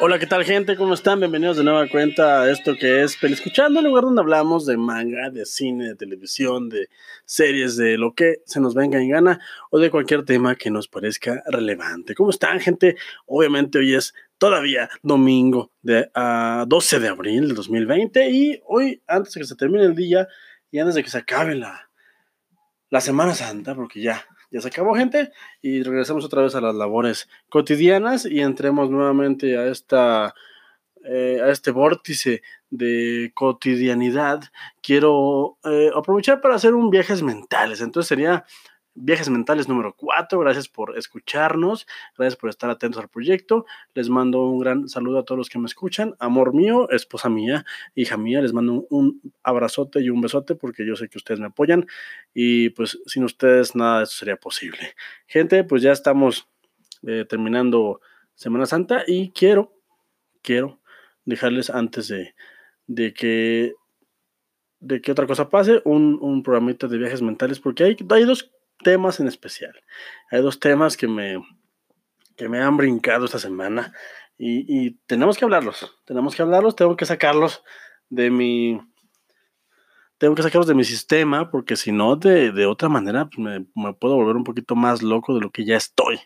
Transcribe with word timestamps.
Hola, 0.00 0.20
¿qué 0.20 0.28
tal 0.28 0.44
gente? 0.44 0.76
¿Cómo 0.76 0.94
están? 0.94 1.18
Bienvenidos 1.18 1.56
de 1.56 1.64
nueva 1.64 1.88
cuenta 1.88 2.42
a 2.42 2.50
esto 2.52 2.76
que 2.76 3.02
es 3.02 3.20
Escuchando, 3.20 3.80
el 3.80 3.86
lugar 3.86 4.04
donde 4.04 4.20
hablamos 4.20 4.64
de 4.64 4.76
manga, 4.76 5.28
de 5.30 5.44
cine, 5.44 5.88
de 5.88 5.96
televisión, 5.96 6.68
de 6.68 6.88
series, 7.24 7.76
de 7.76 7.98
lo 7.98 8.14
que 8.14 8.36
se 8.46 8.60
nos 8.60 8.76
venga 8.76 9.02
en 9.02 9.10
gana 9.10 9.40
o 9.70 9.80
de 9.80 9.90
cualquier 9.90 10.24
tema 10.24 10.54
que 10.54 10.70
nos 10.70 10.86
parezca 10.86 11.42
relevante. 11.46 12.14
¿Cómo 12.14 12.30
están 12.30 12.60
gente? 12.60 12.94
Obviamente 13.26 13.78
hoy 13.78 13.96
es 13.96 14.14
todavía 14.38 14.88
domingo 15.02 15.72
de 15.82 16.08
12 16.14 17.00
de 17.00 17.08
abril 17.08 17.48
de 17.48 17.54
2020 17.54 18.30
y 18.30 18.62
hoy, 18.66 19.02
antes 19.08 19.34
de 19.34 19.40
que 19.40 19.46
se 19.48 19.56
termine 19.56 19.82
el 19.84 19.96
día 19.96 20.28
y 20.70 20.78
antes 20.78 20.94
de 20.94 21.02
que 21.02 21.10
se 21.10 21.18
acabe 21.18 21.56
la, 21.56 21.90
la 22.88 23.00
Semana 23.00 23.34
Santa, 23.34 23.74
porque 23.74 24.00
ya 24.00 24.24
ya 24.50 24.60
se 24.60 24.68
acabó, 24.68 24.94
gente, 24.94 25.30
y 25.60 25.82
regresamos 25.82 26.24
otra 26.24 26.42
vez 26.42 26.54
a 26.54 26.60
las 26.60 26.74
labores 26.74 27.28
cotidianas 27.48 28.24
y 28.26 28.40
entremos 28.40 28.90
nuevamente 28.90 29.58
a 29.58 29.66
esta 29.66 30.34
eh, 31.04 31.40
a 31.42 31.48
este 31.48 31.70
vórtice 31.70 32.42
de 32.70 33.30
cotidianidad. 33.34 34.42
Quiero 34.82 35.56
eh, 35.64 35.90
aprovechar 35.94 36.40
para 36.40 36.56
hacer 36.56 36.74
un 36.74 36.90
viajes 36.90 37.22
mentales. 37.22 37.80
Entonces 37.80 38.08
sería 38.08 38.44
Viajes 39.00 39.28
Mentales 39.30 39.68
número 39.68 39.94
4. 39.96 40.40
Gracias 40.40 40.68
por 40.68 40.98
escucharnos, 40.98 41.86
gracias 42.16 42.36
por 42.36 42.50
estar 42.50 42.68
atentos 42.68 43.00
al 43.00 43.08
proyecto. 43.08 43.64
Les 43.94 44.08
mando 44.08 44.42
un 44.42 44.58
gran 44.58 44.88
saludo 44.88 45.18
a 45.18 45.24
todos 45.24 45.38
los 45.38 45.48
que 45.48 45.58
me 45.58 45.66
escuchan. 45.66 46.16
Amor 46.18 46.52
mío, 46.52 46.90
esposa 46.90 47.28
mía, 47.28 47.64
hija 47.94 48.16
mía, 48.16 48.40
les 48.42 48.52
mando 48.52 48.86
un 48.90 49.20
abrazote 49.44 50.00
y 50.00 50.10
un 50.10 50.20
besote 50.20 50.56
porque 50.56 50.84
yo 50.84 50.96
sé 50.96 51.08
que 51.08 51.18
ustedes 51.18 51.38
me 51.38 51.46
apoyan 51.46 51.86
y 52.34 52.70
pues 52.70 52.98
sin 53.06 53.22
ustedes 53.22 53.76
nada 53.76 53.98
de 53.98 54.04
eso 54.04 54.14
sería 54.14 54.36
posible. 54.36 54.94
Gente, 55.26 55.62
pues 55.62 55.80
ya 55.80 55.92
estamos 55.92 56.48
eh, 57.06 57.24
terminando 57.28 58.00
Semana 58.34 58.66
Santa 58.66 59.04
y 59.06 59.30
quiero, 59.30 59.72
quiero 60.42 60.80
dejarles 61.24 61.70
antes 61.70 62.08
de, 62.08 62.34
de 62.88 63.14
que 63.14 63.74
de 64.80 65.00
que 65.00 65.10
otra 65.10 65.26
cosa 65.26 65.48
pase, 65.48 65.82
un, 65.84 66.18
un 66.20 66.42
programita 66.42 66.86
de 66.86 66.98
viajes 66.98 67.20
mentales, 67.20 67.58
porque 67.58 67.82
hay, 67.82 67.96
hay 68.10 68.24
dos 68.24 68.52
temas 68.78 69.20
en 69.20 69.28
especial. 69.28 69.74
Hay 70.30 70.40
dos 70.42 70.60
temas 70.60 70.96
que 70.96 71.08
me, 71.08 71.42
que 72.36 72.48
me 72.48 72.60
han 72.60 72.76
brincado 72.76 73.24
esta 73.24 73.38
semana 73.38 73.92
y, 74.38 74.92
tenemos 75.06 75.36
que 75.36 75.44
hablarlos. 75.44 75.98
Tenemos 76.04 76.36
que 76.36 76.42
hablarlos, 76.42 76.76
tengo 76.76 76.96
que 76.96 77.06
sacarlos 77.06 77.64
de 78.08 78.30
mi... 78.30 78.80
Tengo 80.16 80.34
que 80.34 80.42
sacarlos 80.42 80.66
de 80.66 80.74
mi 80.74 80.84
sistema 80.84 81.50
porque 81.50 81.76
si 81.76 81.92
no, 81.92 82.16
de, 82.16 82.66
otra 82.66 82.88
manera 82.88 83.26
pues, 83.26 83.62
me, 83.74 83.92
puedo 83.94 84.14
volver 84.14 84.36
un 84.36 84.44
poquito 84.44 84.74
más 84.74 85.02
loco 85.02 85.34
de 85.34 85.40
lo 85.40 85.50
que 85.50 85.64
ya 85.64 85.76
estoy. 85.76 86.20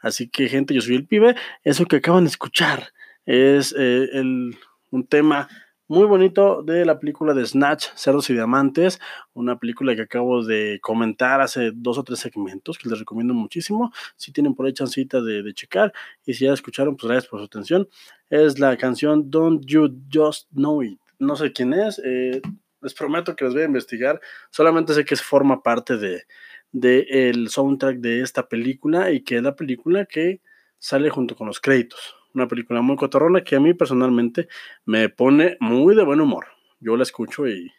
Así 0.00 0.28
que 0.28 0.48
gente, 0.48 0.74
yo 0.74 0.80
soy 0.80 0.96
el 0.96 1.06
pibe. 1.06 1.36
Eso 1.62 1.86
que 1.86 1.96
acaban 1.96 2.24
de 2.24 2.30
escuchar 2.30 2.92
es 3.24 3.74
eh, 3.76 4.08
el, 4.12 4.56
un 4.90 5.06
tema 5.06 5.48
muy 5.88 6.04
bonito 6.06 6.62
de 6.62 6.84
la 6.84 6.98
película 6.98 7.32
de 7.32 7.46
Snatch, 7.46 7.86
Cerdos 7.94 8.28
y 8.30 8.32
Diamantes, 8.32 9.00
una 9.34 9.58
película 9.58 9.94
que 9.94 10.02
acabo 10.02 10.44
de 10.44 10.80
comentar 10.82 11.40
hace 11.40 11.70
dos 11.72 11.98
o 11.98 12.02
tres 12.02 12.18
segmentos, 12.18 12.78
que 12.78 12.88
les 12.88 12.98
recomiendo 12.98 13.34
muchísimo, 13.34 13.92
si 14.16 14.32
tienen 14.32 14.54
por 14.54 14.66
ahí 14.66 14.72
chancita 14.72 15.20
de, 15.20 15.42
de 15.42 15.54
checar, 15.54 15.92
y 16.24 16.34
si 16.34 16.44
ya 16.44 16.52
escucharon, 16.52 16.96
pues 16.96 17.08
gracias 17.08 17.30
por 17.30 17.40
su 17.40 17.46
atención, 17.46 17.88
es 18.30 18.58
la 18.58 18.76
canción 18.76 19.30
Don't 19.30 19.64
You 19.64 19.96
Just 20.12 20.50
Know 20.50 20.82
It, 20.82 20.98
no 21.18 21.36
sé 21.36 21.52
quién 21.52 21.72
es, 21.72 22.00
eh, 22.04 22.42
les 22.80 22.94
prometo 22.94 23.36
que 23.36 23.44
les 23.44 23.54
voy 23.54 23.62
a 23.62 23.66
investigar, 23.66 24.20
solamente 24.50 24.92
sé 24.92 25.04
que 25.04 25.14
forma 25.16 25.62
parte 25.62 25.96
de, 25.96 26.24
de 26.72 27.06
el 27.08 27.48
soundtrack 27.48 27.98
de 27.98 28.22
esta 28.22 28.48
película, 28.48 29.12
y 29.12 29.22
que 29.22 29.36
es 29.36 29.42
la 29.42 29.54
película 29.54 30.04
que 30.04 30.40
sale 30.78 31.10
junto 31.10 31.36
con 31.36 31.46
los 31.46 31.60
créditos 31.60 32.15
una 32.36 32.46
película 32.46 32.82
muy 32.82 32.96
cotorrona 32.96 33.42
que 33.42 33.56
a 33.56 33.60
mí 33.60 33.72
personalmente 33.72 34.48
me 34.84 35.08
pone 35.08 35.56
muy 35.58 35.96
de 35.96 36.04
buen 36.04 36.20
humor. 36.20 36.46
Yo 36.80 36.96
la 36.96 37.02
escucho 37.02 37.48
y, 37.48 37.72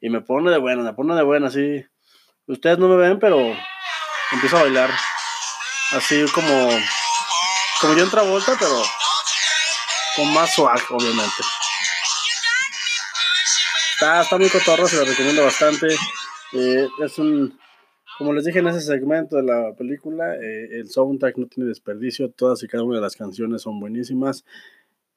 y 0.00 0.08
me 0.08 0.22
pone 0.22 0.50
de 0.50 0.58
buena, 0.58 0.82
me 0.82 0.94
pone 0.94 1.14
de 1.14 1.22
buena, 1.22 1.48
así. 1.48 1.84
Ustedes 2.46 2.78
no 2.78 2.88
me 2.88 2.96
ven, 2.96 3.18
pero 3.18 3.38
empiezo 4.32 4.56
a 4.56 4.62
bailar 4.62 4.90
así 5.92 6.24
como, 6.34 6.70
como 7.80 7.94
yo 7.94 8.04
entra 8.04 8.22
vuelta, 8.22 8.56
pero 8.58 8.82
con 10.16 10.32
más 10.32 10.54
swag, 10.54 10.80
obviamente. 10.90 11.42
Está, 13.92 14.22
está 14.22 14.38
muy 14.38 14.48
cotorro, 14.48 14.88
se 14.88 14.96
lo 14.96 15.04
recomiendo 15.04 15.44
bastante. 15.44 15.88
Eh, 16.52 16.88
es 17.04 17.18
un, 17.18 17.60
como 18.20 18.34
les 18.34 18.44
dije 18.44 18.58
en 18.58 18.66
ese 18.66 18.82
segmento 18.82 19.36
de 19.36 19.44
la 19.44 19.74
película, 19.74 20.36
eh, 20.36 20.68
el 20.72 20.90
soundtrack 20.90 21.38
no 21.38 21.46
tiene 21.46 21.66
desperdicio, 21.66 22.30
todas 22.30 22.62
y 22.62 22.68
cada 22.68 22.84
una 22.84 22.96
de 22.96 23.00
las 23.00 23.16
canciones 23.16 23.62
son 23.62 23.80
buenísimas 23.80 24.44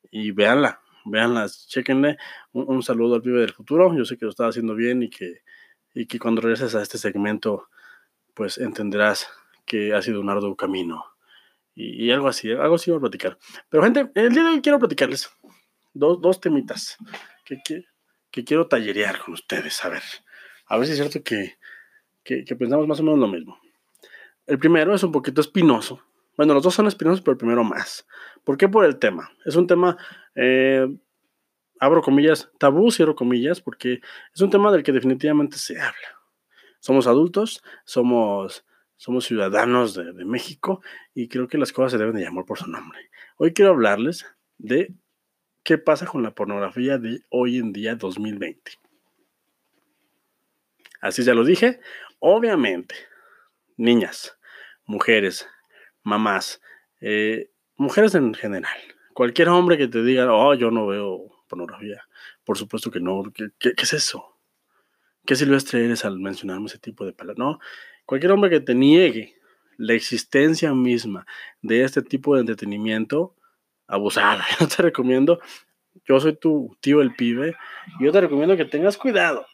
y 0.09 0.31
véanla, 0.31 0.79
véanla, 1.03 1.49
chequenle. 1.49 2.17
Un, 2.53 2.81
saludo 2.81 3.15
al 3.15 3.21
pibe 3.21 3.41
del 3.41 3.51
futuro, 3.51 3.93
yo 3.93 4.05
sé 4.05 4.15
que 4.15 4.23
lo 4.23 4.31
estaba 4.31 4.51
haciendo 4.51 4.73
bien 4.73 5.03
y 5.03 5.09
que, 5.09 5.41
y 5.93 6.05
que 6.05 6.17
cuando 6.17 6.39
regreses 6.39 6.75
a 6.75 6.81
este 6.81 6.97
segmento, 6.97 7.67
pues 8.33 8.57
entenderás 8.57 9.27
que 9.65 9.93
ha 9.93 10.01
sido 10.01 10.21
un 10.21 10.29
arduo 10.29 10.55
camino. 10.55 11.03
Y, 11.75 12.09
algo 12.09 12.29
así, 12.29 12.51
algo 12.51 12.75
así 12.75 12.89
voy 12.89 12.99
a 12.99 13.01
platicar. 13.01 13.37
Pero 13.67 13.83
gente, 13.83 14.11
el 14.15 14.33
día 14.33 14.43
de 14.43 14.49
hoy 14.49 14.61
quiero 14.61 14.79
platicarles 14.79 15.29
dos, 15.93 16.21
dos 16.21 16.39
temitas 16.39 16.97
que, 17.43 17.57
que, 17.65 17.83
que 18.31 18.45
quiero 18.45 18.69
tallerear 18.69 19.19
con 19.19 19.33
ustedes, 19.33 19.83
a 19.83 19.89
ver. 19.89 20.03
A 20.67 20.77
ver 20.77 20.85
si 20.85 20.93
es 20.93 20.99
cierto 20.99 21.21
que, 21.21 21.57
que, 22.23 22.43
pensamos 22.55 22.87
más 22.87 22.99
o 22.99 23.03
menos 23.03 23.19
lo 23.19 23.27
mismo. 23.27 23.59
El 24.45 24.59
primero 24.59 24.93
es 24.93 25.03
un 25.03 25.11
poquito 25.11 25.41
espinoso. 25.41 26.01
Bueno, 26.35 26.53
los 26.53 26.63
dos 26.63 26.73
son 26.73 26.87
espinosos, 26.87 27.21
pero 27.21 27.33
el 27.33 27.37
primero 27.37 27.63
más. 27.63 28.07
¿Por 28.43 28.57
qué? 28.57 28.67
Por 28.67 28.85
el 28.85 28.97
tema. 28.97 29.31
Es 29.45 29.55
un 29.55 29.67
tema, 29.67 29.97
eh, 30.35 30.87
abro 31.79 32.01
comillas, 32.01 32.51
tabú, 32.57 32.91
cierro 32.91 33.15
comillas, 33.15 33.61
porque 33.61 34.01
es 34.33 34.41
un 34.41 34.49
tema 34.49 34.71
del 34.71 34.83
que 34.83 34.91
definitivamente 34.91 35.57
se 35.57 35.79
habla. 35.79 36.19
Somos 36.79 37.07
adultos, 37.07 37.63
somos, 37.85 38.65
somos 38.97 39.25
ciudadanos 39.25 39.93
de, 39.93 40.11
de 40.11 40.25
México 40.25 40.81
y 41.13 41.27
creo 41.27 41.47
que 41.47 41.57
las 41.57 41.71
cosas 41.71 41.93
se 41.93 41.97
deben 41.97 42.15
de 42.15 42.23
llamar 42.23 42.45
por 42.45 42.57
su 42.57 42.67
nombre. 42.67 42.99
Hoy 43.37 43.53
quiero 43.53 43.71
hablarles 43.71 44.25
de 44.57 44.93
qué 45.63 45.77
pasa 45.77 46.05
con 46.05 46.23
la 46.23 46.35
pornografía 46.35 46.97
de 46.97 47.21
hoy 47.29 47.57
en 47.57 47.71
día 47.71 47.95
2020. 47.95 48.71
Así 51.03 51.21
ya 51.23 51.33
lo 51.33 51.43
dije, 51.43 51.81
Obviamente, 52.25 52.95
niñas, 53.75 54.39
mujeres, 54.85 55.45
mamás, 56.03 56.61
eh, 57.01 57.49
mujeres 57.75 58.15
en 58.15 58.33
general, 58.33 58.79
cualquier 59.13 59.49
hombre 59.49 59.77
que 59.77 59.89
te 59.89 60.01
diga, 60.01 60.33
oh, 60.33 60.53
yo 60.53 60.71
no 60.71 60.87
veo 60.87 61.43
pornografía, 61.49 62.07
por 62.45 62.57
supuesto 62.57 62.91
que 62.91 63.01
no, 63.01 63.23
¿qué, 63.59 63.73
es 63.75 63.91
eso? 63.91 64.39
¿Qué 65.25 65.35
silvestre 65.35 65.83
eres 65.83 66.05
al 66.05 66.17
mencionarme 66.17 66.67
ese 66.67 66.79
tipo 66.79 67.05
de 67.05 67.11
palabras? 67.11 67.37
No, 67.37 67.59
cualquier 68.05 68.31
hombre 68.31 68.49
que 68.49 68.61
te 68.61 68.73
niegue 68.73 69.35
la 69.75 69.91
existencia 69.91 70.73
misma 70.73 71.25
de 71.61 71.83
este 71.83 72.01
tipo 72.03 72.35
de 72.35 72.39
entretenimiento, 72.39 73.35
abusada, 73.85 74.45
yo 74.61 74.69
te 74.69 74.81
recomiendo, 74.81 75.41
yo 76.05 76.21
soy 76.21 76.37
tu 76.37 76.77
tío 76.79 77.01
el 77.01 77.15
pibe, 77.15 77.57
y 77.99 78.05
yo 78.05 78.13
te 78.13 78.21
recomiendo 78.21 78.55
que 78.55 78.63
tengas 78.63 78.95
cuidado 78.95 79.45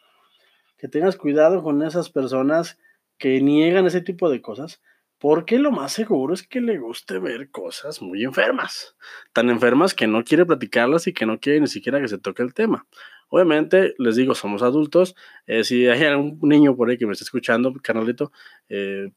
que 0.80 0.88
tengas 0.88 1.16
cuidado 1.16 1.62
con 1.62 1.82
esas 1.82 2.08
personas 2.08 2.78
que 3.18 3.42
niegan 3.42 3.86
ese 3.86 4.00
tipo 4.00 4.30
de 4.30 4.40
cosas, 4.40 4.80
porque 5.18 5.58
lo 5.58 5.70
más 5.70 5.92
seguro 5.92 6.32
es 6.32 6.42
que 6.42 6.62
le 6.62 6.78
guste 6.78 7.18
ver 7.18 7.50
cosas 7.50 8.00
muy 8.00 8.24
enfermas, 8.24 8.96
tan 9.34 9.50
enfermas 9.50 9.92
que 9.92 10.06
no 10.06 10.24
quiere 10.24 10.46
platicarlas 10.46 11.06
y 11.06 11.12
que 11.12 11.26
no 11.26 11.38
quiere 11.38 11.60
ni 11.60 11.66
siquiera 11.66 12.00
que 12.00 12.08
se 12.08 12.16
toque 12.16 12.42
el 12.42 12.54
tema. 12.54 12.86
Obviamente, 13.28 13.94
les 13.98 14.16
digo, 14.16 14.34
somos 14.34 14.62
adultos. 14.62 15.14
Eh, 15.46 15.64
si 15.64 15.86
hay 15.86 16.02
algún 16.04 16.38
niño 16.42 16.74
por 16.74 16.88
ahí 16.88 16.96
que 16.96 17.06
me 17.06 17.12
está 17.12 17.24
escuchando, 17.24 17.74
carnalito, 17.82 18.32
eh, 18.70 19.10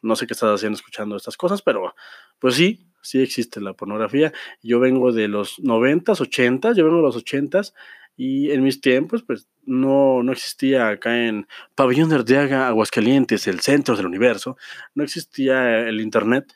no 0.00 0.16
sé 0.16 0.26
qué 0.26 0.32
estás 0.32 0.54
haciendo 0.54 0.76
escuchando 0.76 1.16
estas 1.16 1.36
cosas, 1.36 1.60
pero 1.60 1.94
pues 2.38 2.54
sí, 2.54 2.88
sí 3.02 3.20
existe 3.20 3.60
la 3.60 3.74
pornografía. 3.74 4.32
Yo 4.62 4.80
vengo 4.80 5.12
de 5.12 5.28
los 5.28 5.58
90s, 5.58 6.22
80 6.22 6.72
yo 6.72 6.84
vengo 6.86 6.96
de 6.96 7.02
los 7.02 7.22
80s 7.22 7.74
y 8.18 8.50
en 8.50 8.64
mis 8.64 8.80
tiempos, 8.80 9.22
pues 9.22 9.48
no, 9.64 10.24
no 10.24 10.32
existía 10.32 10.88
acá 10.88 11.24
en 11.24 11.46
Pabellón 11.76 12.08
de 12.08 12.16
Arteaga, 12.16 12.66
Aguascalientes, 12.66 13.46
el 13.46 13.60
centro 13.60 13.96
del 13.96 14.06
universo, 14.06 14.56
no 14.96 15.04
existía 15.04 15.88
el 15.88 16.00
Internet, 16.00 16.52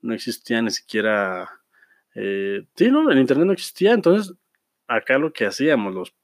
no 0.00 0.14
existía 0.14 0.62
ni 0.62 0.70
siquiera... 0.70 1.50
Eh, 2.14 2.66
sí, 2.76 2.88
no, 2.88 3.10
el 3.10 3.18
Internet 3.18 3.46
no 3.46 3.52
existía, 3.52 3.92
entonces 3.92 4.36
acá 4.86 5.18
lo 5.18 5.32
que 5.32 5.44
hacíamos 5.44 5.92
los 5.92 6.14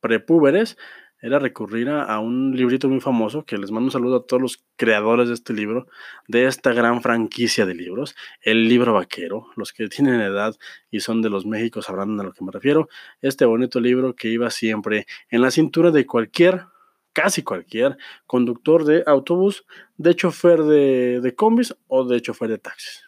prepúberes 0.00 0.76
era 1.22 1.38
recurrir 1.38 1.88
a, 1.88 2.18
un 2.18 2.54
librito 2.56 2.88
muy 2.88 3.00
famoso, 3.00 3.44
que 3.44 3.56
les 3.56 3.70
mando 3.70 3.86
un 3.86 3.90
saludo 3.92 4.16
a 4.16 4.26
todos 4.26 4.42
los 4.42 4.64
creadores 4.76 5.28
de 5.28 5.34
este 5.34 5.52
libro, 5.52 5.86
de 6.26 6.46
esta 6.46 6.72
gran 6.72 7.00
franquicia 7.00 7.64
de 7.64 7.76
libros, 7.76 8.16
el 8.42 8.68
libro 8.68 8.92
vaquero, 8.92 9.46
los 9.54 9.72
que 9.72 9.88
tienen 9.88 10.20
edad 10.20 10.56
y 10.90 10.98
son 10.98 11.22
de 11.22 11.30
los 11.30 11.46
Méxicos 11.46 11.86
sabrán 11.86 12.18
a 12.18 12.24
lo 12.24 12.32
que 12.32 12.44
me 12.44 12.50
refiero, 12.50 12.88
este 13.20 13.44
bonito 13.44 13.78
libro 13.78 14.16
que 14.16 14.28
iba 14.28 14.50
siempre 14.50 15.06
en 15.30 15.42
la 15.42 15.52
cintura 15.52 15.92
de 15.92 16.04
cualquier, 16.06 16.64
casi 17.12 17.44
cualquier, 17.44 17.96
conductor 18.26 18.84
de 18.84 19.04
autobús, 19.06 19.64
de 19.96 20.16
chofer 20.16 20.64
de, 20.64 21.20
de 21.20 21.34
combis 21.36 21.76
o 21.86 22.04
de 22.04 22.20
chofer 22.20 22.48
de 22.48 22.58
taxis. 22.58 23.04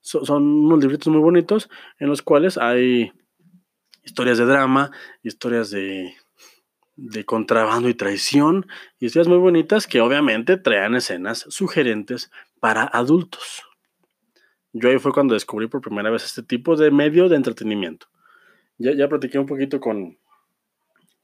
son 0.00 0.42
unos 0.42 0.80
libritos 0.80 1.08
muy 1.08 1.20
bonitos 1.20 1.68
en 1.98 2.08
los 2.08 2.22
cuales 2.22 2.56
hay 2.56 3.12
historias 4.04 4.38
de 4.38 4.46
drama, 4.46 4.90
historias 5.22 5.70
de, 5.70 6.14
de 6.96 7.24
contrabando 7.24 7.88
y 7.88 7.94
traición, 7.94 8.66
y 8.98 9.06
historias 9.06 9.28
muy 9.28 9.38
bonitas 9.38 9.86
que 9.86 10.00
obviamente 10.00 10.56
traen 10.56 10.94
escenas 10.94 11.44
sugerentes 11.48 12.30
para 12.58 12.84
adultos. 12.84 13.62
Yo 14.72 14.90
ahí 14.90 14.98
fue 14.98 15.12
cuando 15.12 15.34
descubrí 15.34 15.68
por 15.68 15.80
primera 15.80 16.10
vez 16.10 16.24
este 16.24 16.42
tipo 16.42 16.76
de 16.76 16.90
medio 16.90 17.28
de 17.28 17.36
entretenimiento. 17.36 18.08
Ya, 18.78 18.92
ya 18.92 19.08
platiqué 19.08 19.38
un 19.38 19.46
poquito 19.46 19.80
con, 19.80 20.18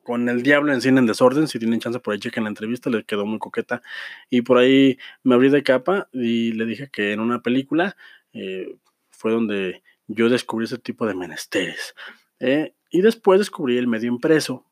con 0.02 0.28
El 0.28 0.42
Diablo 0.42 0.72
en 0.72 0.80
Cine 0.80 1.00
en 1.00 1.06
Desorden. 1.06 1.48
Si 1.48 1.58
tienen 1.58 1.80
chance 1.80 2.00
por 2.00 2.14
ahí, 2.14 2.20
chequen 2.20 2.44
la 2.44 2.50
entrevista, 2.50 2.88
le 2.88 3.04
quedó 3.04 3.26
muy 3.26 3.38
coqueta. 3.38 3.82
Y 4.30 4.42
por 4.42 4.58
ahí 4.58 4.98
me 5.22 5.34
abrí 5.34 5.50
de 5.50 5.62
capa 5.62 6.08
y 6.12 6.52
le 6.52 6.64
dije 6.64 6.88
que 6.90 7.12
en 7.12 7.20
una 7.20 7.42
película 7.42 7.96
eh, 8.32 8.74
fue 9.10 9.32
donde 9.32 9.82
yo 10.06 10.28
descubrí 10.28 10.64
ese 10.64 10.78
tipo 10.78 11.06
de 11.06 11.14
menesteres. 11.14 11.94
Eh, 12.40 12.74
y 12.90 13.02
después 13.02 13.38
descubrí 13.38 13.78
el 13.78 13.86
medio 13.86 14.08
impreso. 14.08 14.66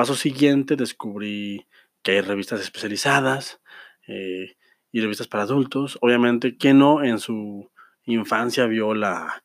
Paso 0.00 0.14
siguiente, 0.14 0.76
descubrí 0.76 1.66
que 2.02 2.12
hay 2.12 2.20
revistas 2.22 2.62
especializadas. 2.62 3.60
Eh, 4.06 4.56
y 4.90 5.00
revistas 5.02 5.28
para 5.28 5.42
adultos. 5.42 5.98
Obviamente, 6.00 6.56
¿quién 6.56 6.78
no 6.78 7.04
en 7.04 7.18
su 7.18 7.70
infancia 8.04 8.64
vio 8.64 8.94
la, 8.94 9.44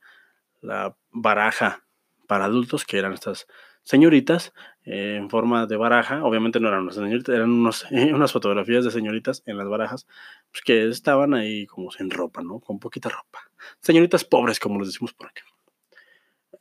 la 0.61 0.95
baraja 1.11 1.83
para 2.25 2.45
adultos, 2.45 2.85
que 2.85 2.97
eran 2.97 3.11
estas 3.11 3.47
señoritas 3.83 4.53
eh, 4.85 5.17
en 5.17 5.29
forma 5.29 5.65
de 5.65 5.75
baraja? 5.75 6.23
Obviamente 6.23 6.61
no 6.61 6.69
eran 6.69 6.83
unas 6.83 6.95
señoritas, 6.95 7.35
eran 7.35 7.51
unos, 7.51 7.85
unas 7.91 8.31
fotografías 8.31 8.85
de 8.85 8.91
señoritas 8.91 9.43
en 9.45 9.57
las 9.57 9.67
barajas, 9.67 10.07
pues 10.53 10.63
que 10.63 10.87
estaban 10.87 11.33
ahí 11.33 11.65
como 11.65 11.91
sin 11.91 12.09
ropa, 12.09 12.41
¿no? 12.41 12.61
Con 12.61 12.79
poquita 12.79 13.09
ropa. 13.09 13.39
Señoritas 13.81 14.23
pobres, 14.23 14.61
como 14.61 14.79
les 14.79 14.87
decimos 14.87 15.13
por 15.13 15.27
acá. 15.27 15.41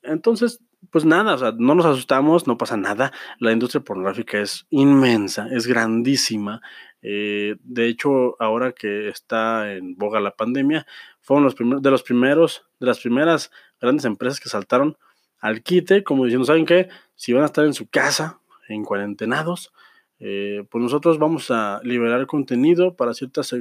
Entonces, 0.02 0.60
pues 0.90 1.04
nada, 1.04 1.34
o 1.34 1.38
sea, 1.38 1.52
no 1.56 1.74
nos 1.74 1.86
asustamos, 1.86 2.46
no 2.46 2.58
pasa 2.58 2.76
nada. 2.76 3.12
La 3.38 3.52
industria 3.52 3.82
pornográfica 3.82 4.40
es 4.40 4.66
inmensa, 4.70 5.48
es 5.50 5.66
grandísima. 5.66 6.60
Eh, 7.02 7.56
de 7.62 7.86
hecho, 7.86 8.40
ahora 8.40 8.72
que 8.72 9.08
está 9.08 9.72
en 9.72 9.96
boga 9.96 10.20
la 10.20 10.36
pandemia, 10.36 10.86
fueron 11.20 11.44
los 11.44 11.54
primeros, 11.54 11.82
de 11.82 11.90
los 11.90 12.02
primeros, 12.02 12.64
de 12.80 12.86
las 12.86 13.00
primeras 13.00 13.50
grandes 13.80 14.04
empresas 14.04 14.40
que 14.40 14.48
saltaron 14.48 14.96
al 15.40 15.62
quite, 15.62 16.02
como 16.02 16.24
diciendo, 16.24 16.46
¿saben 16.46 16.64
qué? 16.64 16.88
Si 17.14 17.32
van 17.32 17.42
a 17.42 17.46
estar 17.46 17.64
en 17.66 17.74
su 17.74 17.88
casa, 17.88 18.40
en 18.68 18.84
cuarentenados, 18.84 19.72
eh, 20.20 20.64
pues 20.70 20.82
nosotros 20.82 21.18
vamos 21.18 21.50
a 21.50 21.80
liberar 21.82 22.26
contenido 22.26 22.96
para, 22.96 23.12
ciertas, 23.12 23.54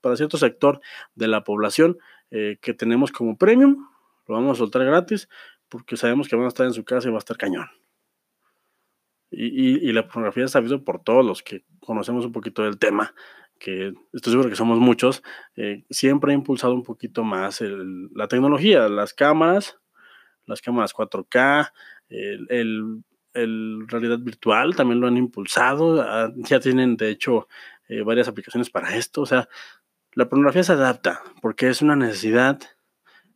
para 0.00 0.16
cierto 0.16 0.36
sector 0.36 0.80
de 1.14 1.28
la 1.28 1.44
población 1.44 1.98
eh, 2.30 2.58
que 2.60 2.74
tenemos 2.74 3.10
como 3.12 3.36
premium, 3.36 3.88
lo 4.26 4.34
vamos 4.34 4.56
a 4.56 4.58
soltar 4.58 4.84
gratis 4.84 5.28
porque 5.72 5.96
sabemos 5.96 6.28
que 6.28 6.36
van 6.36 6.44
a 6.44 6.48
estar 6.48 6.66
en 6.66 6.74
su 6.74 6.84
casa 6.84 7.08
y 7.08 7.10
va 7.10 7.16
a 7.16 7.20
estar 7.20 7.38
cañón. 7.38 7.66
Y, 9.30 9.90
la 9.92 10.06
pornografía 10.06 10.44
está 10.44 10.58
sabido 10.58 10.84
por 10.84 11.02
todos 11.02 11.24
los 11.24 11.42
que 11.42 11.64
conocemos 11.80 12.26
un 12.26 12.32
poquito 12.32 12.62
del 12.62 12.78
tema, 12.78 13.14
que 13.58 13.94
estoy 14.12 14.32
seguro 14.32 14.50
que 14.50 14.56
somos 14.56 14.78
muchos, 14.78 15.22
eh, 15.56 15.84
siempre 15.88 16.32
ha 16.32 16.34
impulsado 16.34 16.74
un 16.74 16.82
poquito 16.82 17.24
más 17.24 17.62
la 17.62 18.28
tecnología, 18.28 18.90
las 18.90 19.14
cámaras, 19.14 19.78
las 20.44 20.60
cámaras 20.60 20.92
4K, 20.92 21.72
el, 22.10 23.02
realidad 23.88 24.18
virtual 24.18 24.76
también 24.76 25.00
lo 25.00 25.06
han 25.06 25.16
impulsado, 25.16 26.02
ah, 26.02 26.30
ya 26.36 26.60
tienen 26.60 26.98
de 26.98 27.08
hecho 27.08 27.48
eh, 27.88 28.02
varias 28.02 28.28
aplicaciones 28.28 28.68
para 28.68 28.94
esto, 28.96 29.22
o 29.22 29.26
sea, 29.26 29.48
la 30.12 30.28
pornografía 30.28 30.64
se 30.64 30.72
adapta 30.72 31.22
porque 31.40 31.70
es 31.70 31.80
una 31.80 31.96
necesidad 31.96 32.60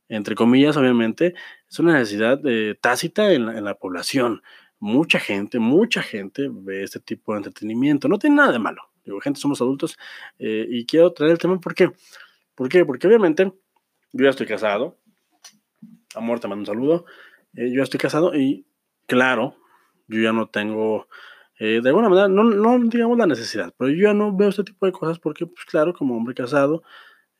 entre 0.08 0.34
comillas, 0.34 0.76
obviamente, 0.76 1.34
es 1.68 1.78
una 1.78 1.94
necesidad 1.94 2.40
eh, 2.44 2.76
tácita 2.80 3.32
en 3.32 3.64
la, 3.64 3.74
población. 3.74 4.42
Mucha 4.78 5.18
gente, 5.18 5.58
mucha 5.58 6.02
gente 6.02 6.48
ve 6.50 6.82
este 6.82 7.00
tipo 7.00 7.32
de 7.32 7.38
entretenimiento. 7.38 8.08
No 8.08 8.18
tiene 8.18 8.36
nada 8.36 8.52
de 8.52 8.58
malo. 8.58 8.82
Digo, 9.04 9.20
gente, 9.20 9.40
somos 9.40 9.60
adultos 9.60 9.96
eh, 10.38 10.66
y 10.68 10.84
quiero 10.86 11.12
traer 11.12 11.32
el 11.32 11.38
tema 11.38 11.58
¿por 11.60 11.74
qué? 11.74 11.92
Porque 12.84 13.06
obviamente 13.06 13.52
yo 14.12 14.24
ya 14.24 14.30
estoy 14.30 14.46
casado. 14.46 14.96
Amor, 16.14 16.40
te 16.40 16.48
mando 16.48 16.62
un 16.62 16.66
saludo. 16.66 17.04
Eh, 17.54 17.70
yo 17.70 17.78
ya 17.78 17.82
estoy 17.82 17.98
casado 17.98 18.34
y 18.34 18.66
claro, 19.06 19.56
yo 20.08 20.20
ya 20.20 20.32
no 20.32 20.48
tengo, 20.48 21.08
de 21.58 21.82
alguna 21.84 22.08
manera, 22.08 22.28
no, 22.28 22.44
no 22.44 22.78
digamos 22.88 23.16
la 23.18 23.26
necesidad, 23.26 23.72
pero 23.78 23.90
yo 23.90 24.08
ya 24.08 24.14
no 24.14 24.36
veo 24.36 24.48
este 24.48 24.64
tipo 24.64 24.84
de 24.86 24.92
cosas 24.92 25.18
porque, 25.18 25.46
pues 25.46 25.64
claro, 25.64 25.94
como 25.94 26.16
hombre 26.16 26.34
casado, 26.34 26.82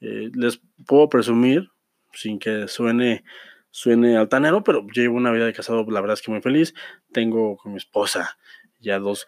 les 0.00 0.60
puedo 0.86 1.08
presumir 1.08 1.70
sin 2.12 2.38
que 2.38 2.66
suene, 2.68 3.24
suene 3.76 4.16
altanero, 4.16 4.64
pero 4.64 4.86
llevo 4.86 5.16
una 5.16 5.30
vida 5.30 5.44
de 5.44 5.52
casado, 5.52 5.84
la 5.90 6.00
verdad 6.00 6.14
es 6.14 6.22
que 6.22 6.30
muy 6.30 6.40
feliz. 6.40 6.72
Tengo 7.12 7.58
con 7.58 7.72
mi 7.72 7.76
esposa 7.76 8.38
ya 8.80 8.98
dos 8.98 9.26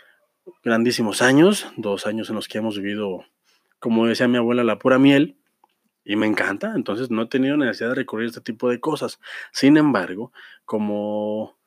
grandísimos 0.65 1.21
años, 1.21 1.71
dos 1.77 2.07
años 2.07 2.31
en 2.31 2.37
los 2.37 2.49
que 2.49 2.57
hemos 2.57 2.79
vivido, 2.79 3.27
como 3.79 4.07
decía 4.07 4.27
mi 4.27 4.39
abuela, 4.39 4.65
la 4.65 4.79
pura 4.79 4.99
miel. 4.99 5.37
Y 6.03 6.17
me 6.17 6.27
encanta, 6.27 6.73
entonces 6.75 7.11
no 7.11 7.21
he 7.21 7.27
tenido 7.27 7.59
necesidad 7.59 7.91
de 7.91 7.97
recurrir 7.97 8.25
a 8.25 8.29
este 8.29 8.41
tipo 8.41 8.71
de 8.71 8.81
cosas. 8.81 9.21
Sin 9.53 9.77
embargo, 9.77 10.33
como, 10.65 11.59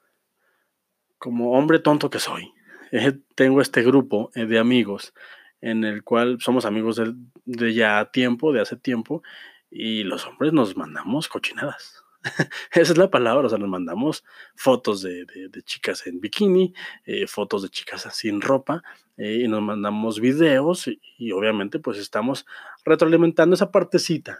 como 1.20 1.52
hombre 1.52 1.78
tonto 1.78 2.10
que 2.10 2.18
soy, 2.18 2.52
eh, 2.92 3.14
tengo 3.36 3.62
este 3.62 3.84
grupo 3.84 4.32
eh, 4.34 4.48
de 4.48 4.58
amigos 4.58 5.14
en 5.62 5.84
el 5.84 6.04
cual 6.04 6.40
somos 6.42 6.66
amigos 6.66 6.96
de, 6.96 7.14
de, 7.46 7.76
ya 7.76 8.06
tiempo, 8.06 8.52
de 8.52 8.62
hace 8.62 8.76
tiempo, 8.76 9.22
y 9.70 10.02
los 10.02 10.26
hombres 10.26 10.52
nos 10.52 10.76
mandamos 10.76 11.28
cochinadas. 11.28 12.01
Esa 12.72 12.92
es 12.92 12.98
la 12.98 13.10
palabra, 13.10 13.48
o 13.48 13.50
sea, 13.50 13.58
nos 13.58 13.70
mandamos 13.70 14.24
fotos 14.56 15.02
de, 15.02 15.26
chicas 15.64 16.06
en 16.08 16.20
bikini, 16.20 16.74
eh, 17.06 17.28
fotos 17.28 17.64
de 17.64 17.70
chicas 17.70 18.08
sin 18.14 18.42
ropa, 18.42 18.84
eh, 19.18 19.42
y 19.44 19.48
nos 19.48 19.62
mandamos 19.62 20.20
videos 20.20 20.88
y, 20.88 21.32
obviamente 21.32 21.80
pues 21.80 21.98
estamos 21.98 22.46
retroalimentando 22.86 23.56
esa 23.56 23.72
partecita, 23.72 24.40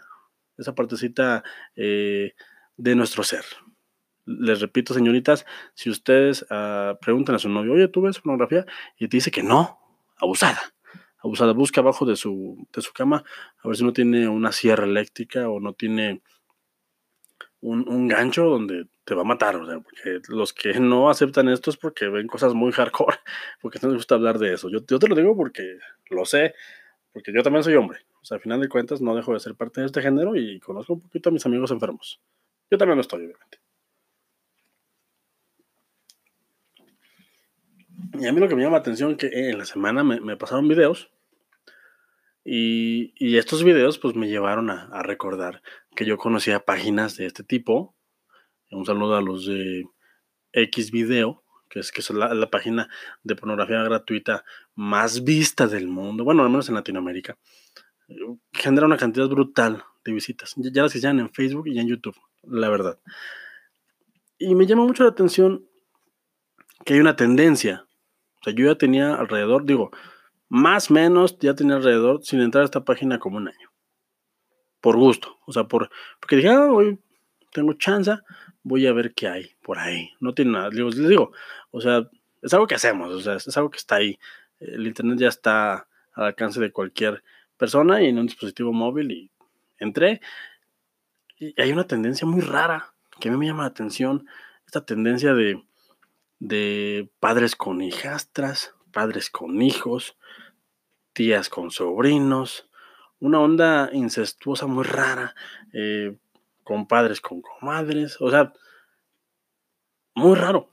esa 0.56 0.74
partecita 0.74 1.42
eh, 1.76 2.34
de 2.76 2.94
nuestro 2.94 3.22
ser. 3.22 3.44
Les 4.24 4.60
repito, 4.60 4.94
señoritas, 4.94 5.44
si 5.74 5.90
ustedes 5.90 6.42
uh, 6.42 6.96
preguntan 7.00 7.34
a 7.34 7.40
su 7.40 7.48
novio, 7.48 7.72
oye, 7.72 7.88
¿tú 7.88 8.02
ves 8.02 8.20
pornografía? 8.20 8.64
Y 8.96 9.08
te 9.08 9.16
dice 9.16 9.32
que 9.32 9.42
no, 9.42 9.80
abusada 10.16 10.60
abusada. 11.22 11.52
Busca 11.52 11.80
abajo 11.80 12.04
de 12.04 12.16
su, 12.16 12.66
de 12.72 12.82
su 12.82 12.92
cama 12.92 13.24
a 13.62 13.68
ver 13.68 13.76
si 13.76 13.84
no 13.84 13.92
tiene 13.92 14.28
una 14.28 14.52
sierra 14.52 14.84
eléctrica 14.84 15.48
o 15.48 15.60
no 15.60 15.72
tiene 15.72 16.22
un, 17.62 18.08
gancho 18.08 18.44
donde 18.44 18.86
te 19.04 19.14
va 19.14 19.22
a 19.22 19.24
matar. 19.24 19.56
O 19.56 19.66
sea, 19.66 19.80
porque 19.80 20.20
los 20.28 20.52
que 20.52 20.78
no 20.80 21.08
aceptan 21.08 21.48
esto 21.48 21.70
es 21.70 21.76
porque 21.76 22.08
ven 22.08 22.26
cosas 22.26 22.54
muy 22.54 22.72
hardcore, 22.72 23.16
porque 23.62 23.78
no 23.82 23.88
les 23.88 23.98
gusta 23.98 24.16
hablar 24.16 24.38
de 24.38 24.54
eso. 24.54 24.68
Yo, 24.68 24.80
yo 24.86 24.98
te 24.98 25.08
lo 25.08 25.14
digo 25.14 25.36
porque 25.36 25.78
lo 26.10 26.24
sé, 26.24 26.54
porque 27.12 27.32
yo 27.32 27.42
también 27.42 27.62
soy 27.62 27.74
hombre. 27.74 28.00
O 28.20 28.24
sea, 28.24 28.36
al 28.36 28.42
final 28.42 28.60
de 28.60 28.68
cuentas 28.68 29.00
no 29.00 29.14
dejo 29.16 29.32
de 29.32 29.40
ser 29.40 29.54
parte 29.54 29.80
de 29.80 29.86
este 29.86 30.02
género 30.02 30.36
y 30.36 30.60
conozco 30.60 30.94
un 30.94 31.00
poquito 31.00 31.30
a 31.30 31.32
mis 31.32 31.44
amigos 31.46 31.70
enfermos. 31.70 32.20
Yo 32.70 32.78
también 32.78 32.96
lo 32.96 33.02
estoy, 33.02 33.26
obviamente. 33.26 33.58
Y 38.18 38.26
a 38.26 38.32
mí 38.32 38.40
lo 38.40 38.48
que 38.48 38.54
me 38.54 38.62
llama 38.62 38.76
la 38.76 38.80
atención 38.80 39.12
es 39.12 39.16
que 39.16 39.50
en 39.50 39.58
la 39.58 39.64
semana 39.64 40.04
me, 40.04 40.36
pasaron 40.36 40.68
videos 40.68 41.10
y, 42.44 43.36
estos 43.36 43.64
videos 43.64 43.98
pues 43.98 44.14
me 44.14 44.28
llevaron 44.28 44.70
a, 44.70 45.02
recordar 45.02 45.62
que 45.94 46.04
yo 46.04 46.16
conocía 46.18 46.64
páginas 46.64 47.16
de 47.16 47.26
este 47.26 47.44
tipo. 47.44 47.94
Un 48.70 48.86
saludo 48.86 49.16
a 49.16 49.22
los 49.22 49.46
de 49.46 49.84
X 50.52 50.90
Video, 50.90 51.44
que 51.68 51.80
es, 51.80 51.92
que 51.92 52.00
es 52.00 52.10
la, 52.10 52.50
página 52.50 52.88
de 53.22 53.36
pornografía 53.36 53.82
gratuita 53.82 54.44
más 54.74 55.24
vista 55.24 55.66
del 55.66 55.88
mundo, 55.88 56.24
bueno, 56.24 56.42
al 56.42 56.50
menos 56.50 56.68
en 56.68 56.74
Latinoamérica. 56.74 57.38
Genera 58.52 58.86
una 58.86 58.96
cantidad 58.96 59.28
brutal 59.28 59.84
de 60.04 60.12
visitas. 60.12 60.54
Ya 60.56 60.82
las 60.82 60.92
que 60.92 61.06
en 61.06 61.32
Facebook 61.32 61.68
y 61.68 61.78
en 61.78 61.88
YouTube, 61.88 62.16
la 62.42 62.68
verdad. 62.68 62.98
Y 64.38 64.54
me 64.54 64.66
llama 64.66 64.84
mucho 64.84 65.04
la 65.04 65.10
atención 65.10 65.66
que 66.84 66.94
hay 66.94 67.00
una 67.00 67.14
tendencia 67.14 67.86
o 68.42 68.44
sea, 68.44 68.54
yo 68.54 68.66
ya 68.66 68.74
tenía 68.76 69.14
alrededor, 69.14 69.64
digo, 69.64 69.92
más 70.52 70.90
o 70.90 70.94
menos, 70.94 71.38
ya 71.38 71.54
tenía 71.54 71.76
alrededor, 71.76 72.22
sin 72.22 72.42
entrar 72.42 72.60
a 72.60 72.66
esta 72.66 72.84
página, 72.84 73.18
como 73.18 73.38
un 73.38 73.48
año. 73.48 73.72
Por 74.82 74.98
gusto. 74.98 75.38
O 75.46 75.52
sea, 75.52 75.64
por, 75.64 75.88
porque 76.20 76.36
dije, 76.36 76.50
ah, 76.50 76.70
hoy 76.70 76.98
tengo 77.52 77.72
chance, 77.72 78.18
voy 78.62 78.86
a 78.86 78.92
ver 78.92 79.14
qué 79.14 79.28
hay 79.28 79.54
por 79.62 79.78
ahí. 79.78 80.10
No 80.20 80.34
tiene 80.34 80.52
nada. 80.52 80.68
Les 80.68 81.08
digo, 81.08 81.32
o 81.70 81.80
sea, 81.80 82.06
es 82.42 82.52
algo 82.52 82.66
que 82.66 82.74
hacemos, 82.74 83.10
o 83.14 83.20
sea, 83.22 83.36
es 83.36 83.56
algo 83.56 83.70
que 83.70 83.78
está 83.78 83.96
ahí. 83.96 84.18
El 84.60 84.86
Internet 84.86 85.20
ya 85.20 85.28
está 85.28 85.88
al 86.12 86.24
alcance 86.24 86.60
de 86.60 86.70
cualquier 86.70 87.24
persona 87.56 88.02
y 88.02 88.08
en 88.08 88.18
un 88.18 88.26
dispositivo 88.26 88.74
móvil 88.74 89.10
y 89.10 89.30
entré. 89.78 90.20
Y 91.38 91.58
hay 91.58 91.72
una 91.72 91.86
tendencia 91.86 92.26
muy 92.28 92.42
rara 92.42 92.92
que 93.18 93.30
a 93.30 93.32
mí 93.32 93.38
me 93.38 93.46
llama 93.46 93.62
la 93.62 93.70
atención, 93.70 94.26
esta 94.66 94.84
tendencia 94.84 95.32
de 95.32 95.62
de 96.42 97.08
padres 97.20 97.54
con 97.54 97.80
hijastras, 97.82 98.74
padres 98.92 99.30
con 99.30 99.62
hijos, 99.62 100.16
tías 101.12 101.48
con 101.48 101.70
sobrinos, 101.70 102.68
una 103.20 103.40
onda 103.40 103.90
incestuosa 103.92 104.66
muy 104.66 104.84
rara, 104.84 105.34
eh, 105.72 106.16
con 106.64 106.86
padres 106.86 107.20
con 107.20 107.40
comadres, 107.40 108.20
o 108.20 108.30
sea, 108.30 108.52
muy 110.14 110.36
raro, 110.36 110.70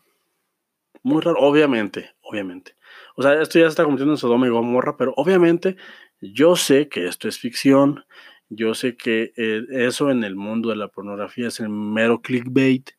muy 1.04 1.22
raro, 1.22 1.40
obviamente, 1.40 2.16
obviamente. 2.22 2.76
O 3.16 3.22
sea, 3.22 3.42
esto 3.42 3.60
ya 3.60 3.66
se 3.66 3.70
está 3.70 3.84
convirtiendo 3.84 4.14
en 4.14 4.18
Sodoma 4.18 4.48
y 4.48 4.50
Gomorra, 4.50 4.98
pero 4.98 5.14
obviamente 5.16 5.78
yo 6.22 6.56
sé 6.56 6.90
que 6.90 7.08
esto 7.08 7.28
es 7.28 7.38
ficción, 7.40 8.06
yo 8.50 8.74
sé 8.74 8.98
que 8.98 9.34
eh, 9.38 9.64
eso 9.70 10.10
en 10.10 10.24
el 10.24 10.36
mundo 10.36 10.70
de 10.70 10.76
la 10.76 10.88
pornografía 10.88 11.48
es 11.48 11.60
el 11.60 11.70
mero 11.70 12.22
clickbait, 12.22 12.92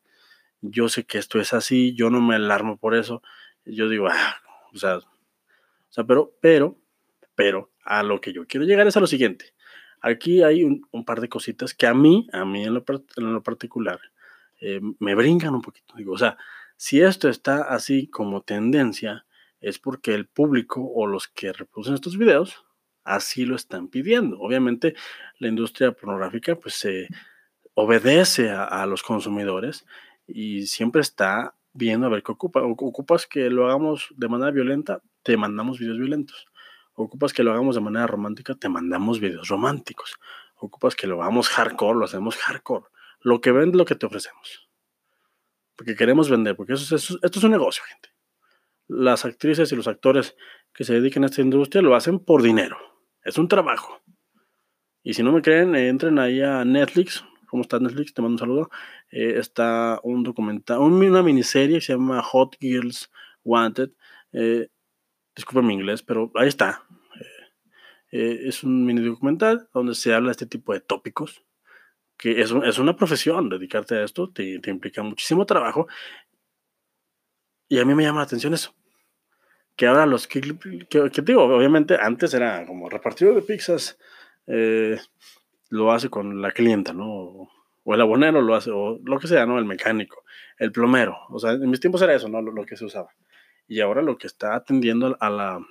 yo 0.61 0.89
sé 0.89 1.05
que 1.05 1.19
esto 1.19 1.41
es 1.41 1.53
así, 1.53 1.95
yo 1.95 2.11
no 2.11 2.21
me 2.21 2.37
alarmo 2.37 2.77
por 2.77 2.95
eso, 2.95 3.23
yo 3.65 3.89
digo, 3.89 4.09
ah, 4.11 4.37
o 4.73 4.77
sea, 4.79 4.99
o 4.99 5.93
sea, 5.93 6.05
pero, 6.05 6.33
pero, 6.41 6.80
pero, 7.41 7.73
a 7.87 8.03
lo 8.03 8.21
que 8.21 8.35
yo 8.35 8.47
quiero 8.47 8.67
llegar 8.67 8.87
es 8.87 8.99
a 8.99 9.01
lo 9.01 9.07
siguiente. 9.07 9.55
Aquí 10.03 10.43
hay 10.43 10.63
un, 10.63 11.05
par 11.07 11.23
de 11.23 11.31
cositas 11.31 11.73
que 11.73 11.87
a 11.87 11.95
mí, 11.95 12.29
a 12.35 12.45
mí 12.45 12.65
en 12.65 12.75
lo, 12.75 12.85
en 13.17 13.33
lo 13.33 13.43
particular, 13.43 13.99
eh, 14.61 14.79
me 14.99 15.15
brincan 15.15 15.55
un 15.55 15.63
poquito. 15.63 15.95
Digo, 15.97 16.13
o 16.13 16.19
sea, 16.19 16.37
si 16.77 17.01
esto 17.01 17.31
está 17.31 17.63
así 17.63 18.09
como 18.09 18.43
tendencia, 18.43 19.25
es 19.59 19.79
porque 19.79 20.13
el 20.13 20.27
público 20.27 20.83
o 20.83 21.07
los 21.07 21.29
que 21.29 21.55
reproducen 21.55 21.95
estos 21.95 22.19
videos 22.19 22.63
así 23.05 23.47
lo 23.47 23.57
están 23.57 23.89
pidiendo. 23.89 24.39
Obviamente, 24.39 24.95
la 25.39 25.49
industria 25.49 25.93
pornográfica 25.93 26.57
pues 26.57 26.75
se 26.75 27.09
obedece 27.73 28.51
a, 28.51 28.85
los 28.85 29.03
consumidores 29.03 29.87
y 30.27 30.67
siempre 30.67 31.01
está 31.01 31.55
viendo 31.73 32.07
a 32.07 32.11
ver 32.11 32.23
qué 32.23 32.33
ocupa. 32.33 32.63
Ocupas 32.63 33.27
que 33.27 33.49
lo 33.49 33.65
hagamos 33.67 34.09
de 34.15 34.29
manera 34.29 34.51
violenta, 34.51 35.01
te 35.23 35.39
mandamos 35.39 35.79
videos 35.79 35.97
violentos. 35.97 36.50
Ocupas 37.03 37.33
que 37.33 37.43
lo 37.43 37.53
hagamos 37.53 37.75
de 37.75 37.81
manera 37.81 38.07
romántica, 38.07 38.55
te 38.55 38.69
mandamos 38.69 39.21
videos 39.21 39.49
románticos. 39.49 40.17
Ocupas 40.57 40.95
que 40.95 41.07
lo 41.07 41.23
hagamos 41.23 41.49
hardcore, 41.49 41.99
lo 41.99 42.05
hacemos 42.05 42.37
hardcore. 42.37 42.85
Lo 43.21 43.41
que 43.41 43.53
vende, 43.53 43.79
lo 43.79 43.87
que 43.87 43.95
te 43.95 44.05
ofrecemos. 44.05 44.69
Porque 45.77 45.97
queremos 45.97 46.29
vender, 46.29 46.57
porque 46.57 46.75
eso, 46.75 46.97
esto 46.97 47.19
es 47.23 47.45
un 47.45 47.51
negocio, 47.51 47.83
gente. 47.85 48.11
Las 48.87 49.25
actrices 49.25 49.73
y 49.73 49.77
los 49.77 49.89
actores 49.89 50.37
que 50.75 50.85
se 50.85 50.93
dedican 50.93 51.23
a 51.23 51.27
esta 51.27 51.41
industria 51.41 51.81
lo 51.81 51.95
hacen 51.95 52.19
por 52.19 52.43
dinero. 52.43 52.77
Es 53.23 53.39
un 53.39 53.49
trabajo. 53.49 54.03
Y 55.03 55.15
si 55.15 55.23
no 55.23 55.33
me 55.33 55.41
creen, 55.41 55.75
entren 55.75 56.19
ahí 56.19 56.43
a 56.43 56.65
Netflix. 56.67 57.25
¿Cómo 57.47 57.63
está 57.63 57.79
Netflix? 57.79 58.13
Te 58.13 58.21
mando 58.21 58.35
un 58.35 58.39
saludo. 58.39 58.71
Eh, 59.11 59.39
está 59.39 60.01
un 60.03 60.23
documental, 60.23 60.81
una 60.81 61.23
miniserie 61.23 61.77
que 61.77 61.85
se 61.85 61.95
llama 61.95 62.23
Hot 62.23 62.57
Girls 62.61 63.11
Wanted. 63.43 63.91
Eh, 64.33 64.69
disculpen 65.35 65.67
mi 65.67 65.75
inglés, 65.75 66.03
pero 66.03 66.31
ahí 66.35 66.49
está. 66.49 66.85
Eh, 67.15 67.41
eh, 68.13 68.41
es 68.45 68.63
un 68.65 68.85
mini 68.85 69.03
documental 69.03 69.69
donde 69.73 69.95
se 69.95 70.15
habla 70.15 70.29
de 70.29 70.33
este 70.33 70.47
tipo 70.47 70.73
de 70.73 70.81
tópicos, 70.81 71.45
que 72.17 72.41
es, 72.41 72.53
es 72.65 72.79
una 72.79 72.97
profesión, 72.97 73.49
dedicarte 73.49 73.97
a 73.97 74.05
esto 74.05 74.31
te, 74.31 74.59
te, 74.59 74.71
implica 74.71 75.03
muchísimo 75.03 75.47
trabajo. 75.47 75.87
Y 77.69 77.79
a 77.79 77.85
mí 77.85 77.95
me 77.95 78.03
llama 78.03 78.19
la 78.19 78.25
atención 78.25 78.53
eso. 78.53 78.75
Que 79.77 79.87
ahora 79.87 80.05
los 80.05 80.27
que, 80.27 80.41
que, 80.91 81.23
digo, 81.23 81.45
obviamente 81.45 81.97
antes 81.99 82.35
era 82.35 82.67
como 82.67 82.91
repartidor 82.91 83.37
de 83.37 83.43
pizzas, 83.43 83.99
eh, 84.47 84.99
lo 85.71 85.93
hace 85.93 86.11
con 86.11 86.43
la 86.43 86.51
clienta, 86.51 86.93
¿no? 86.93 87.49
O 87.85 87.95
el 87.95 88.01
abonero 88.01 88.43
lo 88.43 88.55
hace, 88.55 88.71
o 88.71 88.99
lo 89.03 89.19
que 89.19 89.29
sea, 89.29 89.47
¿no? 89.47 89.59
El 89.59 89.65
mecánico, 89.65 90.25
el 90.59 90.73
plomero. 90.73 91.17
O 91.31 91.39
sea, 91.39 91.53
en 91.53 91.71
mis 91.71 91.81
tiempos 91.81 92.03
era 92.03 92.15
eso, 92.15 92.29
¿no? 92.29 92.43
Lo, 92.43 92.53
lo 92.53 92.67
que 92.67 92.77
se 92.77 92.85
usaba. 92.85 93.11
Y 93.71 93.83
ahora 93.83 94.03
lo 94.03 94.19
que 94.19 94.27
está 94.27 94.57
atendiendo 94.57 95.17
a 95.21 95.31
la, 95.31 95.65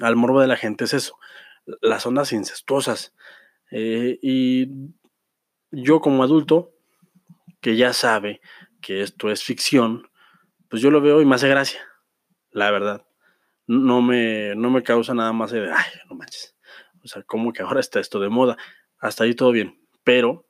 al 0.00 0.14
morbo 0.14 0.40
de 0.40 0.46
la 0.46 0.56
gente 0.56 0.84
es 0.84 0.94
eso, 0.94 1.18
las 1.80 2.06
ondas 2.06 2.32
incestuosas. 2.32 3.16
Eh, 3.72 4.20
y 4.22 4.68
yo 5.72 6.00
como 6.00 6.22
adulto, 6.22 6.72
que 7.60 7.76
ya 7.76 7.92
sabe 7.92 8.40
que 8.80 9.02
esto 9.02 9.28
es 9.32 9.42
ficción, 9.42 10.08
pues 10.68 10.80
yo 10.80 10.92
lo 10.92 11.00
veo 11.00 11.20
y 11.20 11.24
me 11.24 11.34
hace 11.34 11.48
gracia, 11.48 11.80
la 12.52 12.70
verdad. 12.70 13.04
No 13.66 14.02
me, 14.02 14.54
no 14.54 14.70
me 14.70 14.84
causa 14.84 15.12
nada 15.12 15.32
más 15.32 15.50
de, 15.50 15.68
ay, 15.68 15.84
no 16.08 16.14
manches. 16.14 16.56
O 17.02 17.08
sea, 17.08 17.24
como 17.24 17.52
que 17.52 17.62
ahora 17.62 17.80
está 17.80 17.98
esto 17.98 18.20
de 18.20 18.28
moda. 18.28 18.56
Hasta 19.00 19.24
ahí 19.24 19.34
todo 19.34 19.50
bien. 19.50 19.80
Pero, 20.04 20.46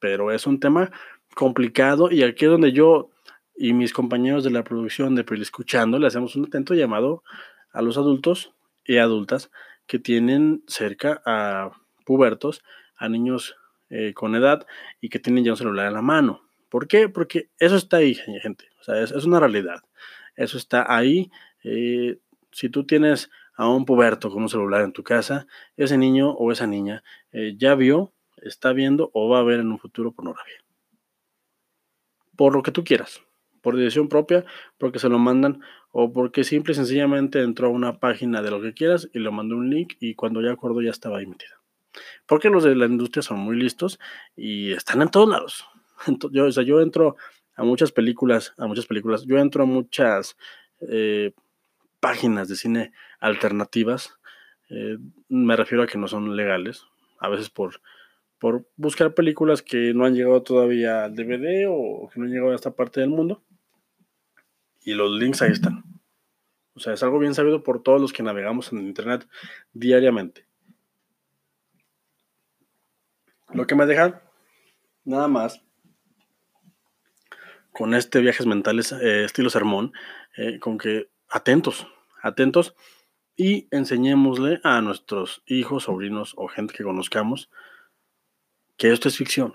pero 0.00 0.32
es 0.32 0.48
un 0.48 0.58
tema 0.58 0.90
complicado 1.36 2.10
y 2.10 2.24
aquí 2.24 2.46
es 2.46 2.50
donde 2.50 2.72
yo 2.72 3.12
y 3.56 3.72
mis 3.72 3.92
compañeros 3.92 4.44
de 4.44 4.50
la 4.50 4.64
producción 4.64 5.14
de 5.14 5.24
Escuchando 5.40 5.98
le 5.98 6.06
hacemos 6.06 6.36
un 6.36 6.46
atento 6.46 6.74
llamado 6.74 7.22
a 7.72 7.82
los 7.82 7.96
adultos 7.96 8.52
y 8.84 8.98
adultas 8.98 9.50
que 9.86 9.98
tienen 9.98 10.62
cerca 10.66 11.22
a 11.24 11.70
pubertos, 12.04 12.62
a 12.96 13.08
niños 13.08 13.56
eh, 13.90 14.14
con 14.14 14.34
edad 14.34 14.66
y 15.00 15.08
que 15.08 15.18
tienen 15.18 15.44
ya 15.44 15.52
un 15.52 15.56
celular 15.56 15.86
en 15.86 15.94
la 15.94 16.02
mano. 16.02 16.42
¿Por 16.68 16.88
qué? 16.88 17.08
Porque 17.08 17.50
eso 17.58 17.76
está 17.76 17.98
ahí, 17.98 18.14
gente. 18.14 18.70
O 18.80 18.84
sea, 18.84 19.02
es, 19.02 19.12
una 19.24 19.40
realidad. 19.40 19.82
Eso 20.36 20.56
está 20.56 20.94
ahí. 20.94 21.30
Eh, 21.62 22.18
si 22.50 22.68
tú 22.68 22.84
tienes 22.84 23.30
a 23.54 23.68
un 23.68 23.84
puberto 23.84 24.30
con 24.30 24.42
un 24.42 24.48
celular 24.48 24.82
en 24.82 24.92
tu 24.92 25.02
casa, 25.02 25.46
ese 25.76 25.98
niño 25.98 26.30
o 26.30 26.50
esa 26.50 26.66
niña 26.66 27.04
eh, 27.32 27.54
ya 27.56 27.74
vio, 27.74 28.12
está 28.38 28.72
viendo 28.72 29.10
o 29.12 29.28
va 29.28 29.40
a 29.40 29.44
ver 29.44 29.60
en 29.60 29.70
un 29.70 29.78
futuro 29.78 30.12
pornografía. 30.12 30.58
Por 32.34 32.54
lo 32.54 32.62
que 32.62 32.72
tú 32.72 32.82
quieras 32.82 33.22
por 33.62 33.76
decisión 33.76 34.08
propia, 34.08 34.44
porque 34.76 34.98
se 34.98 35.08
lo 35.08 35.18
mandan 35.18 35.62
o 35.90 36.12
porque 36.12 36.44
simple 36.44 36.72
y 36.72 36.74
sencillamente 36.74 37.40
entró 37.40 37.68
a 37.68 37.70
una 37.70 37.98
página 37.98 38.42
de 38.42 38.50
lo 38.50 38.60
que 38.60 38.74
quieras 38.74 39.08
y 39.14 39.20
le 39.20 39.30
mandó 39.30 39.56
un 39.56 39.70
link 39.70 39.94
y 40.00 40.14
cuando 40.14 40.42
ya 40.42 40.52
acuerdo 40.52 40.82
ya 40.82 40.90
estaba 40.90 41.18
ahí 41.18 41.26
metido. 41.26 41.56
Porque 42.26 42.50
los 42.50 42.64
de 42.64 42.74
la 42.74 42.86
industria 42.86 43.22
son 43.22 43.38
muy 43.38 43.56
listos 43.56 43.98
y 44.36 44.72
están 44.72 45.02
en 45.02 45.10
todos 45.10 45.28
lados. 45.28 45.64
yo, 46.32 46.46
o 46.46 46.52
sea, 46.52 46.64
yo 46.64 46.80
entro 46.80 47.16
a 47.54 47.64
muchas 47.64 47.92
películas, 47.92 48.54
a 48.58 48.66
muchas 48.66 48.86
películas, 48.86 49.24
yo 49.24 49.38
entro 49.38 49.62
a 49.62 49.66
muchas 49.66 50.36
eh, 50.88 51.32
páginas 52.00 52.48
de 52.48 52.56
cine 52.56 52.92
alternativas, 53.20 54.18
eh, 54.70 54.98
me 55.28 55.54
refiero 55.54 55.84
a 55.84 55.86
que 55.86 55.98
no 55.98 56.08
son 56.08 56.34
legales, 56.34 56.84
a 57.20 57.28
veces 57.28 57.50
por 57.50 57.80
por 58.42 58.66
buscar 58.74 59.14
películas 59.14 59.62
que 59.62 59.94
no 59.94 60.04
han 60.04 60.16
llegado 60.16 60.42
todavía 60.42 61.04
al 61.04 61.14
DVD 61.14 61.66
o 61.68 62.10
que 62.12 62.18
no 62.18 62.26
han 62.26 62.32
llegado 62.32 62.50
a 62.50 62.56
esta 62.56 62.72
parte 62.74 62.98
del 62.98 63.08
mundo. 63.08 63.40
Y 64.84 64.94
los 64.94 65.10
links 65.10 65.42
ahí 65.42 65.52
están. 65.52 65.84
O 66.74 66.80
sea, 66.80 66.94
es 66.94 67.02
algo 67.02 67.18
bien 67.18 67.34
sabido 67.34 67.62
por 67.62 67.82
todos 67.82 68.00
los 68.00 68.12
que 68.12 68.22
navegamos 68.22 68.72
en 68.72 68.80
Internet 68.80 69.28
diariamente. 69.72 70.46
Lo 73.52 73.66
que 73.66 73.74
me 73.74 73.86
deja 73.86 74.22
nada 75.04 75.28
más 75.28 75.62
con 77.72 77.94
este 77.94 78.20
viajes 78.20 78.46
mentales 78.46 78.92
eh, 78.92 79.24
estilo 79.24 79.50
sermón, 79.50 79.92
eh, 80.36 80.58
con 80.58 80.78
que 80.78 81.10
atentos, 81.28 81.86
atentos 82.22 82.74
y 83.36 83.68
enseñémosle 83.70 84.60
a 84.62 84.80
nuestros 84.80 85.42
hijos, 85.46 85.84
sobrinos 85.84 86.34
o 86.36 86.48
gente 86.48 86.74
que 86.74 86.84
conozcamos 86.84 87.50
que 88.76 88.92
esto 88.92 89.08
es 89.08 89.16
ficción. 89.16 89.54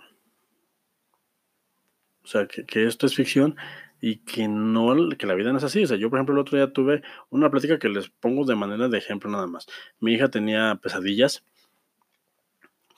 O 2.24 2.28
sea, 2.28 2.48
que, 2.48 2.66
que, 2.66 2.86
esto 2.86 3.06
es 3.06 3.16
ficción 3.16 3.56
y 4.00 4.18
que 4.18 4.48
no, 4.48 5.10
que 5.18 5.28
la 5.28 5.34
vida 5.34 5.52
no 5.52 5.58
es 5.58 5.64
así. 5.64 5.84
O 5.84 5.88
sea, 5.88 5.98
yo, 5.98 6.10
por 6.10 6.20
ejemplo, 6.20 6.36
el 6.36 6.42
otro 6.42 6.58
día 6.58 6.72
tuve 6.72 7.02
una 7.30 7.50
plática 7.50 7.80
que 7.80 7.90
les 7.90 8.10
pongo 8.10 8.46
de 8.46 8.56
manera 8.56 8.88
de 8.90 8.98
ejemplo 8.98 9.30
nada 9.30 9.48
más. 9.48 9.68
Mi 10.00 10.14
hija 10.14 10.30
tenía 10.30 10.76
pesadillas 10.82 11.44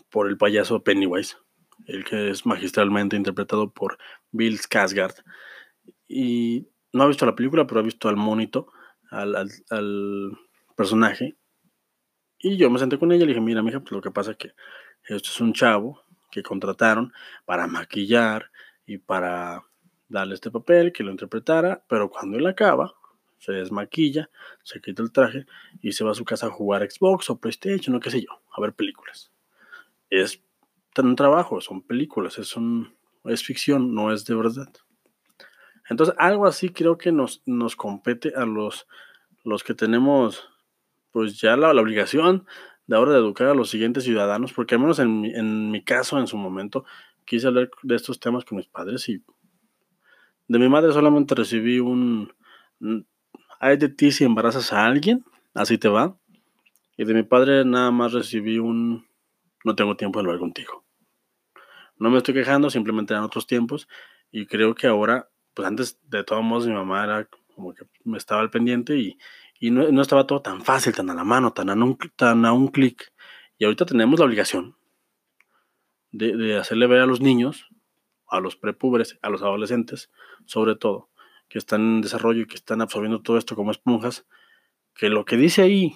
por 0.10 0.28
el 0.28 0.38
payaso 0.38 0.84
Pennywise, 0.84 1.38
el 1.86 2.04
que 2.04 2.30
es 2.30 2.46
magistralmente 2.46 3.16
interpretado 3.16 3.72
por 3.72 3.98
Bill 4.32 4.60
Skarsgård. 4.60 5.24
Y 6.08 6.68
no 6.92 7.04
ha 7.04 7.08
visto 7.08 7.26
la 7.26 7.36
película, 7.36 7.66
pero 7.66 7.80
ha 7.80 7.84
visto 7.84 8.10
al 8.10 8.16
monito, 8.16 8.68
al, 9.10 9.36
al, 9.70 10.38
personaje. 10.76 11.36
Y 12.40 12.58
yo 12.58 12.70
me 12.70 12.80
senté 12.80 12.98
con 12.98 13.12
ella 13.12 13.24
y 13.24 13.28
le 13.28 13.34
dije, 13.34 13.42
mira, 13.42 13.62
mija, 13.62 13.80
pues 13.82 13.92
lo 13.92 14.02
que 14.02 14.12
pasa 14.12 14.32
es 14.32 14.38
que 14.38 14.54
esto 15.04 15.30
es 15.30 15.42
un 15.42 15.54
chavo 15.54 16.04
que 16.32 16.42
contrataron 16.42 17.12
para 17.46 17.68
maquillar 17.68 18.50
y 18.86 18.98
para 18.98 19.64
darle 20.10 20.34
este 20.34 20.52
papel, 20.52 20.92
que 20.92 21.04
lo 21.04 21.12
interpretara, 21.12 21.84
pero 21.88 22.10
cuando 22.10 22.38
él 22.38 22.48
acaba, 22.48 22.94
se 23.38 23.54
desmaquilla, 23.54 24.30
se 24.64 24.82
quita 24.82 25.02
el 25.02 25.12
traje 25.12 25.46
y 25.82 25.94
se 25.94 26.04
va 26.04 26.12
a 26.12 26.16
su 26.16 26.26
casa 26.26 26.48
a 26.48 26.52
jugar 26.52 26.90
Xbox 26.90 27.30
o 27.30 27.40
PlayStation 27.40 27.96
o 27.96 28.00
qué 28.00 28.12
sé 28.12 28.22
yo, 28.22 28.42
a 28.52 28.62
ver 28.62 28.74
películas. 28.74 29.32
Es 30.10 30.44
un 30.98 31.16
trabajo, 31.16 31.62
son 31.62 31.82
películas, 31.82 32.38
es, 32.38 32.54
es 33.26 33.44
ficción, 33.44 33.94
no 33.94 34.12
es 34.12 34.26
de 34.26 34.36
verdad. 34.36 34.70
Entonces, 35.90 36.14
algo 36.18 36.46
así 36.46 36.70
creo 36.70 36.98
que 36.98 37.12
nos, 37.12 37.42
nos 37.46 37.76
compete 37.76 38.34
a 38.36 38.46
los, 38.46 38.88
los 39.44 39.64
que 39.64 39.74
tenemos 39.74 40.50
pues 41.12 41.40
ya 41.40 41.58
la, 41.58 41.72
obligación 41.72 42.46
de 42.86 42.96
ahora 42.96 43.14
de 43.14 43.20
educar 43.20 43.48
a 43.48 43.54
los 43.54 43.70
siguientes 43.70 44.04
ciudadanos, 44.04 44.54
porque 44.54 44.76
al 44.76 44.82
menos 44.82 45.00
en 45.00 45.26
en 45.26 45.72
mi 45.72 45.84
caso, 45.84 46.20
en 46.20 46.28
su 46.28 46.38
momento, 46.38 46.86
quise 47.26 47.48
hablar 47.48 47.70
de 47.84 47.96
estos 47.96 48.20
temas 48.20 48.46
con 48.46 48.58
mis 48.58 48.68
padres 48.68 49.08
y 49.10 49.24
de 50.50 50.58
mi 50.58 50.68
madre 50.68 50.92
solamente 50.92 51.36
recibí 51.36 51.80
un, 51.80 52.34
hay 53.60 53.78
de 53.78 53.88
ti 53.88 54.12
si 54.12 54.24
embarazas 54.24 54.74
a 54.74 54.86
alguien, 54.86 55.24
así 55.54 55.78
te 55.78 55.88
va. 55.88 56.18
Y 56.98 57.06
de 57.06 57.14
mi 57.14 57.24
padre 57.24 57.64
nada 57.66 57.92
más 57.92 58.14
recibí 58.14 58.58
un, 58.58 59.08
no 59.64 59.76
tengo 59.76 59.96
tiempo 59.96 60.20
de 60.20 60.26
hablar 60.26 60.40
contigo. 60.40 60.84
No 61.98 62.10
me 62.10 62.18
estoy 62.18 62.34
quejando, 62.34 62.72
simplemente 62.72 63.14
eran 63.14 63.24
otros 63.24 63.46
tiempos 63.46 63.88
y 64.32 64.48
creo 64.48 64.74
que 64.74 64.88
ahora, 64.88 65.30
pues 65.54 65.68
antes 65.68 66.00
de 66.10 66.24
todos 66.24 66.44
modos 66.44 66.66
mi 66.66 66.74
mamá 66.74 67.04
era 67.04 67.30
como 67.54 67.76
que 67.76 67.86
me 68.04 68.18
estaba 68.18 68.42
al 68.42 68.50
pendiente 68.50 68.98
y, 68.98 69.70
no, 69.70 70.02
estaba 70.02 70.26
todo 70.26 70.42
tan 70.42 70.62
fácil, 70.64 70.96
tan 70.96 71.12
a 71.12 71.14
la 71.14 71.24
mano, 71.24 71.54
tan 71.54 71.70
a 71.70 71.76
un, 71.76 71.96
tan 72.16 72.44
a 72.46 72.54
un 72.54 72.70
clic. 72.70 73.14
Y 73.60 73.66
ahorita 73.66 73.86
tenemos 73.86 74.20
la 74.20 74.26
obligación 74.26 74.76
de, 76.12 76.36
de 76.36 76.58
hacerle 76.58 76.88
ver 76.88 77.02
a 77.02 77.06
los 77.06 77.22
niños, 77.22 77.70
a 78.30 78.40
los 78.40 78.56
prepúberes, 78.56 79.18
a 79.22 79.30
los 79.30 79.42
adolescentes, 79.42 80.12
sobre 80.46 80.76
todo, 80.76 81.10
que 81.48 81.58
están 81.58 81.82
en 81.82 82.02
desarrollo 82.02 82.42
y 82.42 82.48
que 82.48 82.56
están 82.56 82.82
absorbiendo 82.82 83.22
todo 83.22 83.38
esto 83.38 83.56
como 83.56 83.72
esponjas, 83.72 84.26
que 84.94 85.10
lo 85.10 85.26
que 85.26 85.38
dice 85.38 85.62
ahí 85.62 85.94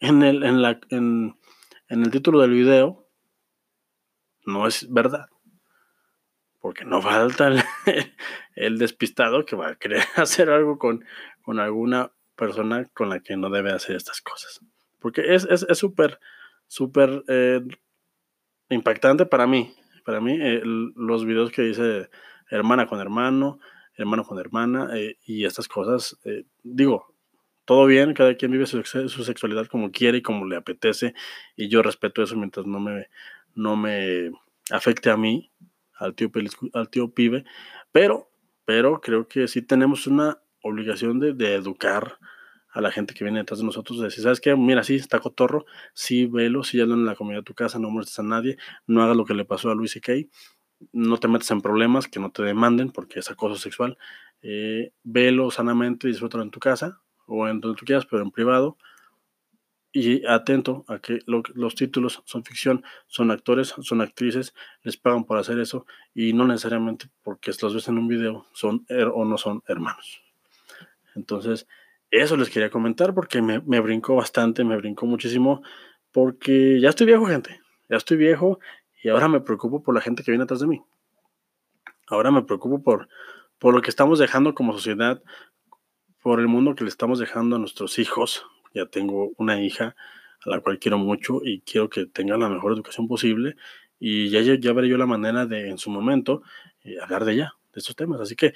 en 0.00 0.22
el, 0.22 0.42
en 0.42 0.62
la, 0.62 0.80
en, 0.90 1.36
el 1.88 2.10
título 2.10 2.40
del 2.40 2.52
video 2.52 3.08
no 4.44 4.66
es 4.66 4.92
verdad. 4.92 5.26
Porque 6.60 6.84
no 6.84 7.00
falta 7.00 7.48
el, 8.56 8.78
despistado 8.78 9.44
que 9.44 9.56
va 9.56 9.68
a 9.68 9.76
querer 9.76 10.02
hacer 10.16 10.50
algo 10.50 10.78
con, 10.78 11.04
con, 11.42 11.60
alguna 11.60 12.12
persona 12.34 12.84
con 12.92 13.08
la 13.08 13.20
que 13.20 13.36
no 13.36 13.50
debe 13.50 13.72
hacer 13.72 13.96
estas 13.96 14.20
cosas. 14.20 14.60
Porque 14.98 15.34
es 15.34 15.46
súper, 15.74 16.12
es, 16.12 16.18
súper 16.66 17.24
eh, 17.28 17.60
impactante 18.70 19.26
para 19.26 19.46
mí. 19.46 19.74
Para 20.06 20.20
mí, 20.22 20.38
eh, 20.40 20.62
los 20.64 21.26
videos 21.26 21.50
que 21.50 21.62
dice 21.62 22.08
hermana 22.48 22.86
con 22.86 23.00
hermano, 23.00 23.58
hermano 23.96 24.24
con 24.24 24.38
hermana 24.38 24.88
eh, 24.94 25.18
y 25.26 25.44
estas 25.44 25.68
cosas, 25.68 26.16
digo, 26.62 27.12
todo 27.66 27.84
bien, 27.86 28.14
cada 28.14 28.36
quien 28.36 28.52
vive 28.52 28.64
su, 28.66 28.82
sexualidad 28.84 29.66
como 29.66 29.90
quiere 29.90 30.18
y 30.18 30.22
como 30.22 30.46
le 30.46 30.56
apetece, 30.56 31.14
y 31.56 31.68
yo 31.68 31.82
respeto 31.82 32.22
eso 32.22 32.36
mientras 32.36 32.64
no 32.64 32.78
me, 32.78 33.08
no 33.54 33.76
me 33.76 34.30
afecte 34.70 35.10
a 35.10 35.16
mí, 35.16 35.50
al 35.98 36.14
tío, 36.14 36.30
al 36.72 36.88
tío 36.88 37.12
pibe, 37.12 37.44
pero, 37.90 38.30
pero 38.64 39.00
creo 39.00 39.26
que 39.26 39.48
sí 39.48 39.62
tenemos 39.62 40.06
una 40.06 40.38
obligación 40.62 41.18
de, 41.18 41.54
educar 41.54 42.18
a 42.76 42.82
la 42.82 42.90
gente 42.90 43.14
que 43.14 43.24
viene 43.24 43.38
detrás 43.38 43.60
de 43.60 43.64
nosotros, 43.64 43.98
de 43.98 44.04
decir, 44.04 44.22
¿sabes 44.22 44.38
qué? 44.38 44.54
Mira, 44.54 44.84
sí, 44.84 44.96
está 44.96 45.18
cotorro, 45.18 45.64
sí, 45.94 46.26
velo, 46.26 46.62
sí, 46.62 46.76
ya 46.76 46.84
en 46.84 47.06
la 47.06 47.14
comida 47.14 47.38
de 47.38 47.42
tu 47.42 47.54
casa, 47.54 47.78
no 47.78 47.88
molestes 47.88 48.18
a 48.18 48.22
nadie, 48.22 48.58
no 48.86 49.02
hagas 49.02 49.16
lo 49.16 49.24
que 49.24 49.32
le 49.32 49.46
pasó 49.46 49.70
a 49.70 49.74
Luis 49.74 49.96
y 49.96 50.02
Kay, 50.02 50.28
no 50.92 51.16
te 51.16 51.26
metas 51.26 51.50
en 51.52 51.62
problemas, 51.62 52.06
que 52.06 52.20
no 52.20 52.30
te 52.30 52.42
demanden 52.42 52.90
porque 52.90 53.20
es 53.20 53.30
acoso 53.30 53.56
sexual, 53.56 53.96
eh, 54.42 54.92
velo 55.04 55.50
sanamente, 55.50 56.06
disfrútalo 56.06 56.44
en 56.44 56.50
tu 56.50 56.60
casa, 56.60 57.00
o 57.26 57.48
en 57.48 57.60
donde 57.60 57.78
tú 57.78 57.86
quieras, 57.86 58.04
pero 58.04 58.22
en 58.22 58.30
privado. 58.30 58.76
Y 59.90 60.26
atento 60.26 60.84
a 60.88 60.98
que 60.98 61.20
los 61.26 61.74
títulos 61.74 62.22
son 62.26 62.44
ficción, 62.44 62.84
son 63.06 63.30
actores, 63.30 63.74
son 63.80 64.02
actrices, 64.02 64.52
les 64.82 64.98
pagan 64.98 65.24
por 65.24 65.38
hacer 65.38 65.58
eso 65.58 65.86
y 66.12 66.34
no 66.34 66.46
necesariamente 66.46 67.06
porque 67.22 67.52
los 67.62 67.74
ves 67.74 67.88
en 67.88 67.96
un 67.96 68.06
video 68.06 68.46
son 68.52 68.84
o 69.14 69.24
no 69.24 69.38
son 69.38 69.62
hermanos. 69.66 70.20
Entonces, 71.14 71.66
eso 72.10 72.36
les 72.36 72.50
quería 72.50 72.70
comentar 72.70 73.14
porque 73.14 73.42
me, 73.42 73.60
me 73.60 73.80
brincó 73.80 74.16
bastante, 74.16 74.64
me 74.64 74.76
brincó 74.76 75.06
muchísimo, 75.06 75.62
porque 76.12 76.80
ya 76.80 76.90
estoy 76.90 77.06
viejo, 77.06 77.26
gente, 77.26 77.60
ya 77.88 77.96
estoy 77.96 78.16
viejo 78.16 78.58
y 79.02 79.08
ahora 79.08 79.28
me 79.28 79.40
preocupo 79.40 79.82
por 79.82 79.94
la 79.94 80.00
gente 80.00 80.22
que 80.22 80.30
viene 80.30 80.44
atrás 80.44 80.60
de 80.60 80.66
mí. 80.66 80.82
Ahora 82.08 82.30
me 82.30 82.42
preocupo 82.42 82.82
por, 82.82 83.08
por 83.58 83.74
lo 83.74 83.82
que 83.82 83.90
estamos 83.90 84.18
dejando 84.18 84.54
como 84.54 84.72
sociedad, 84.72 85.22
por 86.22 86.40
el 86.40 86.48
mundo 86.48 86.74
que 86.74 86.84
le 86.84 86.90
estamos 86.90 87.18
dejando 87.18 87.56
a 87.56 87.58
nuestros 87.58 87.98
hijos. 87.98 88.46
Ya 88.74 88.86
tengo 88.86 89.32
una 89.36 89.60
hija 89.62 89.96
a 90.44 90.50
la 90.50 90.60
cual 90.60 90.78
quiero 90.78 90.98
mucho 90.98 91.40
y 91.44 91.60
quiero 91.60 91.88
que 91.88 92.06
tenga 92.06 92.36
la 92.36 92.48
mejor 92.48 92.72
educación 92.72 93.08
posible. 93.08 93.56
Y 93.98 94.28
ya, 94.28 94.40
ya 94.40 94.72
veré 94.72 94.88
yo 94.88 94.98
la 94.98 95.06
manera 95.06 95.46
de, 95.46 95.68
en 95.68 95.78
su 95.78 95.90
momento, 95.90 96.42
eh, 96.82 96.96
hablar 97.00 97.24
de 97.24 97.32
ella, 97.32 97.54
de 97.72 97.78
estos 97.78 97.96
temas. 97.96 98.20
Así 98.20 98.36
que 98.36 98.54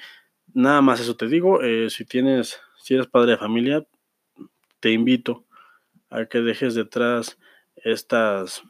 nada 0.53 0.81
más 0.81 0.99
eso 0.99 1.15
te 1.15 1.27
digo. 1.27 1.61
Eh, 1.61 1.89
si 1.89 2.05
tienes, 2.05 2.59
si 2.81 2.93
eres 2.93 3.07
padre 3.07 3.31
de 3.31 3.37
familia, 3.37 3.85
te 4.79 4.91
invito 4.91 5.45
a 6.09 6.25
que 6.25 6.39
dejes 6.39 6.75
detrás 6.75 7.37
estas, 7.75 8.63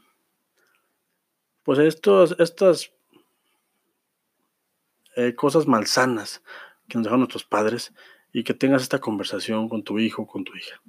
pues 1.63 1.79
estos, 1.79 2.35
estas 2.39 2.93
eh, 5.15 5.35
cosas 5.35 5.67
malsanas 5.67 6.43
que 6.87 6.97
nos 6.97 7.05
dejaron 7.05 7.21
nuestros 7.21 7.43
padres 7.43 7.93
y 8.33 8.43
que 8.43 8.53
tengas 8.53 8.81
esta 8.81 8.99
conversación 8.99 9.67
con 9.67 9.83
tu 9.83 9.99
hijo 9.99 10.25
con 10.25 10.43
tu 10.43 10.55
hija. 10.55 10.81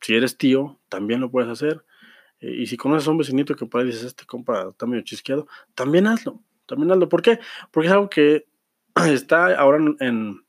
Si 0.00 0.14
eres 0.14 0.36
tío, 0.36 0.80
también 0.88 1.20
lo 1.20 1.30
puedes 1.30 1.50
hacer. 1.50 1.84
Eh, 2.40 2.56
y 2.60 2.66
si 2.66 2.76
conoces 2.76 3.08
a 3.08 3.10
un 3.10 3.18
vecinito 3.18 3.54
que 3.54 3.66
por 3.66 3.80
ahí 3.80 3.86
dices, 3.86 4.04
este 4.04 4.26
compa 4.26 4.70
está 4.70 4.86
medio 4.86 5.02
chisqueado, 5.02 5.46
también 5.74 6.06
hazlo. 6.06 6.40
También 6.66 6.90
hazlo. 6.90 7.08
¿Por 7.08 7.22
qué? 7.22 7.38
Porque 7.70 7.88
es 7.88 7.92
algo 7.92 8.08
que 8.08 8.46
está 9.06 9.54
ahora 9.58 9.78
en, 10.00 10.44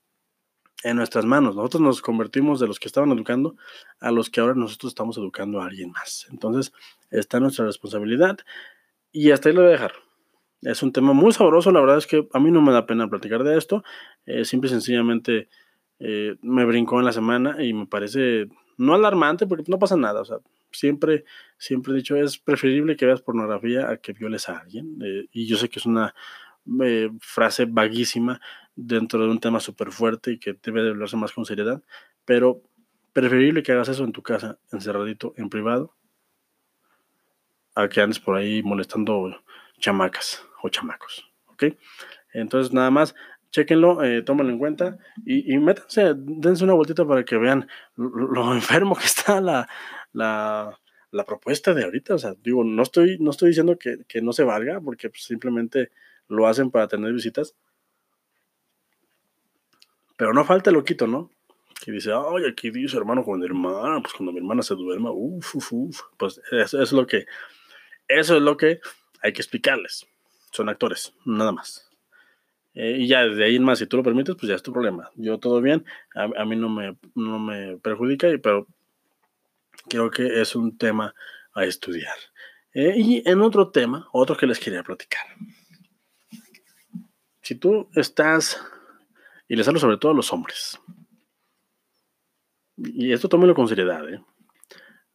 en 0.83 0.95
nuestras 0.95 1.25
manos. 1.25 1.55
Nosotros 1.55 1.81
nos 1.81 2.01
convertimos 2.01 2.59
de 2.59 2.67
los 2.67 2.79
que 2.79 2.87
estaban 2.87 3.11
educando 3.11 3.55
a 3.99 4.11
los 4.11 4.29
que 4.29 4.41
ahora 4.41 4.53
nosotros 4.55 4.91
estamos 4.91 5.17
educando 5.17 5.61
a 5.61 5.65
alguien 5.65 5.91
más. 5.91 6.27
Entonces, 6.29 6.73
está 7.09 7.39
nuestra 7.39 7.65
responsabilidad. 7.65 8.37
Y 9.11 9.31
hasta 9.31 9.49
ahí 9.49 9.55
lo 9.55 9.61
voy 9.61 9.69
a 9.69 9.73
dejar. 9.73 9.93
Es 10.61 10.83
un 10.83 10.91
tema 10.91 11.13
muy 11.13 11.31
sabroso. 11.31 11.71
La 11.71 11.81
verdad 11.81 11.97
es 11.97 12.07
que 12.07 12.27
a 12.33 12.39
mí 12.39 12.51
no 12.51 12.61
me 12.61 12.71
da 12.71 12.85
pena 12.85 13.09
platicar 13.09 13.43
de 13.43 13.57
esto. 13.57 13.83
Eh, 14.25 14.45
simple 14.45 14.67
y 14.67 14.71
sencillamente 14.71 15.49
eh, 15.99 16.35
me 16.41 16.65
brincó 16.65 16.99
en 16.99 17.05
la 17.05 17.13
semana 17.13 17.63
y 17.63 17.73
me 17.73 17.85
parece 17.85 18.47
no 18.77 18.93
alarmante 18.93 19.45
porque 19.47 19.65
no 19.67 19.79
pasa 19.79 19.95
nada. 19.95 20.21
O 20.21 20.25
sea, 20.25 20.37
siempre, 20.71 21.25
siempre 21.57 21.93
he 21.93 21.97
dicho, 21.97 22.15
es 22.15 22.37
preferible 22.37 22.95
que 22.95 23.05
veas 23.05 23.21
pornografía 23.21 23.89
a 23.89 23.97
que 23.97 24.13
violes 24.13 24.49
a 24.49 24.57
alguien. 24.59 24.97
Eh, 25.03 25.27
y 25.31 25.47
yo 25.47 25.57
sé 25.57 25.69
que 25.69 25.79
es 25.79 25.85
una 25.85 26.15
eh, 26.83 27.09
frase 27.19 27.65
vaguísima 27.65 28.39
dentro 28.75 29.21
de 29.23 29.29
un 29.29 29.39
tema 29.39 29.59
súper 29.59 29.91
fuerte 29.91 30.31
y 30.31 30.39
que 30.39 30.57
debe 30.61 30.83
de 30.83 30.89
hablarse 30.89 31.17
más 31.17 31.31
con 31.31 31.45
seriedad, 31.45 31.81
pero 32.25 32.61
preferible 33.13 33.63
que 33.63 33.71
hagas 33.71 33.89
eso 33.89 34.03
en 34.03 34.11
tu 34.11 34.23
casa, 34.23 34.57
encerradito, 34.71 35.33
en 35.37 35.49
privado, 35.49 35.95
a 37.75 37.87
que 37.87 38.01
andes 38.01 38.19
por 38.19 38.35
ahí 38.35 38.63
molestando 38.63 39.43
chamacas 39.79 40.45
o 40.61 40.69
chamacos. 40.69 41.29
¿Ok? 41.47 41.65
Entonces, 42.33 42.73
nada 42.73 42.89
más, 42.89 43.13
Chequenlo, 43.53 44.03
eh, 44.03 44.23
tómenlo 44.23 44.51
en 44.51 44.57
cuenta 44.57 44.97
y, 45.23 45.53
y, 45.53 45.59
métanse, 45.59 46.15
dense 46.17 46.63
una 46.63 46.73
vueltita 46.73 47.05
para 47.05 47.23
que 47.23 47.37
vean 47.37 47.67
lo, 47.95 48.51
enfermo 48.51 48.95
que 48.95 49.05
está 49.05 49.39
la, 49.41 49.69
la, 50.11 50.79
la, 51.11 51.23
propuesta 51.23 51.75
de 51.75 51.83
ahorita. 51.83 52.15
O 52.15 52.17
sea, 52.17 52.33
digo, 52.41 52.63
no 52.63 52.81
estoy, 52.81 53.19
no 53.19 53.29
estoy 53.29 53.49
diciendo 53.49 53.77
que, 53.77 54.05
que 54.07 54.23
no 54.23 54.33
se 54.33 54.43
valga, 54.43 54.81
porque 54.81 55.07
pues, 55.11 55.25
simplemente 55.25 55.91
lo 56.33 56.47
hacen 56.47 56.71
para 56.71 56.87
tener 56.87 57.13
visitas. 57.13 57.55
Pero 60.17 60.33
no 60.33 60.45
falta 60.45 60.69
el 60.69 60.75
loquito, 60.75 61.07
¿no? 61.07 61.31
Que 61.83 61.91
dice, 61.91 62.11
ay, 62.13 62.45
aquí 62.49 62.69
dice 62.69 62.97
hermano 62.97 63.23
con 63.23 63.39
mi 63.39 63.45
hermana, 63.45 64.01
pues 64.01 64.13
cuando 64.13 64.31
mi 64.31 64.39
hermana 64.39 64.61
se 64.61 64.75
duerma, 64.75 65.11
uff, 65.11 65.55
uff, 65.55 65.73
uff. 65.73 66.01
Pues 66.17 66.41
eso 66.51 66.81
es 66.81 66.91
lo 66.91 67.05
que, 67.07 67.25
eso 68.07 68.37
es 68.37 68.41
lo 68.41 68.57
que 68.57 68.79
hay 69.21 69.33
que 69.33 69.41
explicarles. 69.41 70.05
Son 70.51 70.69
actores, 70.69 71.13
nada 71.25 71.51
más. 71.51 71.89
Eh, 72.75 72.97
y 72.99 73.07
ya 73.07 73.23
desde 73.25 73.43
ahí 73.43 73.55
en 73.55 73.63
más, 73.63 73.79
si 73.79 73.87
tú 73.87 73.97
lo 73.97 74.03
permites, 74.03 74.35
pues 74.35 74.47
ya 74.47 74.55
es 74.55 74.63
tu 74.63 74.73
problema. 74.73 75.09
Yo 75.15 75.39
todo 75.39 75.61
bien, 75.61 75.85
a, 76.15 76.45
mí 76.45 76.55
no 76.55 76.69
me, 76.69 76.97
no 77.15 77.39
me 77.39 77.77
perjudica, 77.77 78.27
pero 78.41 78.67
creo 79.89 80.09
que 80.09 80.41
es 80.41 80.55
un 80.55 80.77
tema 80.77 81.13
a 81.53 81.65
estudiar. 81.65 82.15
Eh, 82.73 82.93
y 82.97 83.29
en 83.29 83.41
otro 83.41 83.69
tema, 83.69 84.07
otro 84.11 84.35
que 84.35 84.47
les 84.47 84.59
quería 84.59 84.83
platicar. 84.83 85.25
Si 87.43 87.55
tú 87.55 87.89
estás, 87.93 88.57
y 89.49 89.57
les 89.57 89.67
hablo 89.67 89.77
sobre 89.77 89.97
todo 89.97 90.13
a 90.13 90.15
los 90.15 90.31
hombres, 90.31 90.79
y 92.77 93.11
esto 93.11 93.27
tómelo 93.27 93.53
con 93.53 93.67
seriedad, 93.67 94.07
¿eh? 94.09 94.23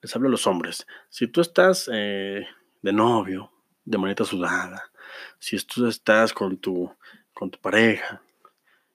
les 0.03 0.15
hablo 0.15 0.29
a 0.29 0.31
los 0.31 0.47
hombres. 0.47 0.87
Si 1.09 1.27
tú 1.27 1.41
estás 1.41 1.87
de 1.87 2.45
novio, 2.83 3.51
de 3.83 3.97
manita 3.97 4.25
sudada, 4.25 4.93
si 5.39 5.59
tú 5.65 5.87
estás 5.87 6.35
con 6.35 6.59
tu 6.59 6.95
con 7.33 7.51
tu 7.51 7.59
pareja 7.61 8.21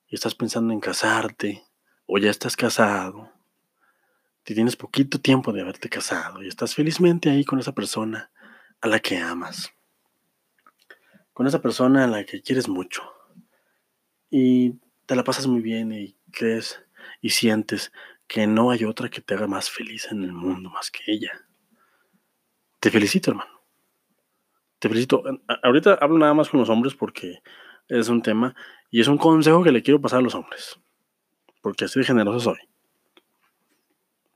y 0.08 0.14
estás 0.14 0.36
pensando 0.36 0.72
en 0.72 0.80
casarte 0.80 1.64
o 2.06 2.20
ya 2.20 2.30
estás 2.30 2.56
casado, 2.56 3.32
te 4.44 4.54
tienes 4.54 4.76
poquito 4.76 5.20
tiempo 5.20 5.52
de 5.52 5.62
haberte 5.62 5.90
casado 5.90 6.44
y 6.44 6.50
estás 6.50 6.76
felizmente 6.76 7.32
ahí 7.32 7.46
con 7.46 7.58
esa 7.58 7.72
persona 7.72 8.30
a 8.80 8.88
la 8.88 9.00
que 9.00 9.18
amas, 9.18 9.74
con 11.34 11.48
esa 11.48 11.64
persona 11.64 12.04
a 12.04 12.08
la 12.08 12.26
que 12.26 12.42
quieres 12.44 12.68
mucho 12.68 13.13
y 14.36 14.80
te 15.06 15.16
la 15.16 15.24
pasas 15.24 15.46
muy 15.46 15.62
bien 15.62 15.92
y 15.92 16.18
crees 16.32 16.84
y 17.22 17.30
sientes 17.30 17.92
que 18.26 18.48
no 18.48 18.72
hay 18.72 18.84
otra 18.84 19.08
que 19.08 19.22
te 19.22 19.36
haga 19.36 19.46
más 19.46 19.70
feliz 19.70 20.08
en 20.10 20.24
el 20.24 20.34
mundo 20.34 20.72
más 20.72 20.90
que 20.90 21.04
ella. 21.06 21.32
Te 22.80 22.90
felicito, 22.90 23.30
hermano. 23.30 23.62
Te 24.80 24.90
felicito. 24.90 25.24
Ahorita 25.62 26.00
hablo 26.02 26.18
nada 26.18 26.34
más 26.34 26.50
con 26.50 26.60
los 26.60 26.70
hombres 26.70 26.96
porque 26.96 27.44
es 27.88 28.10
un 28.10 28.24
tema 28.24 28.56
y 28.90 29.02
es 29.02 29.08
un 29.08 29.20
consejo 29.20 29.64
que 29.64 29.72
le 29.72 29.84
quiero 29.84 30.02
pasar 30.02 30.18
a 30.18 30.24
los 30.24 30.34
hombres, 30.34 30.80
porque 31.62 31.86
así 31.86 32.00
de 32.00 32.06
generoso 32.06 32.40
soy. 32.40 32.58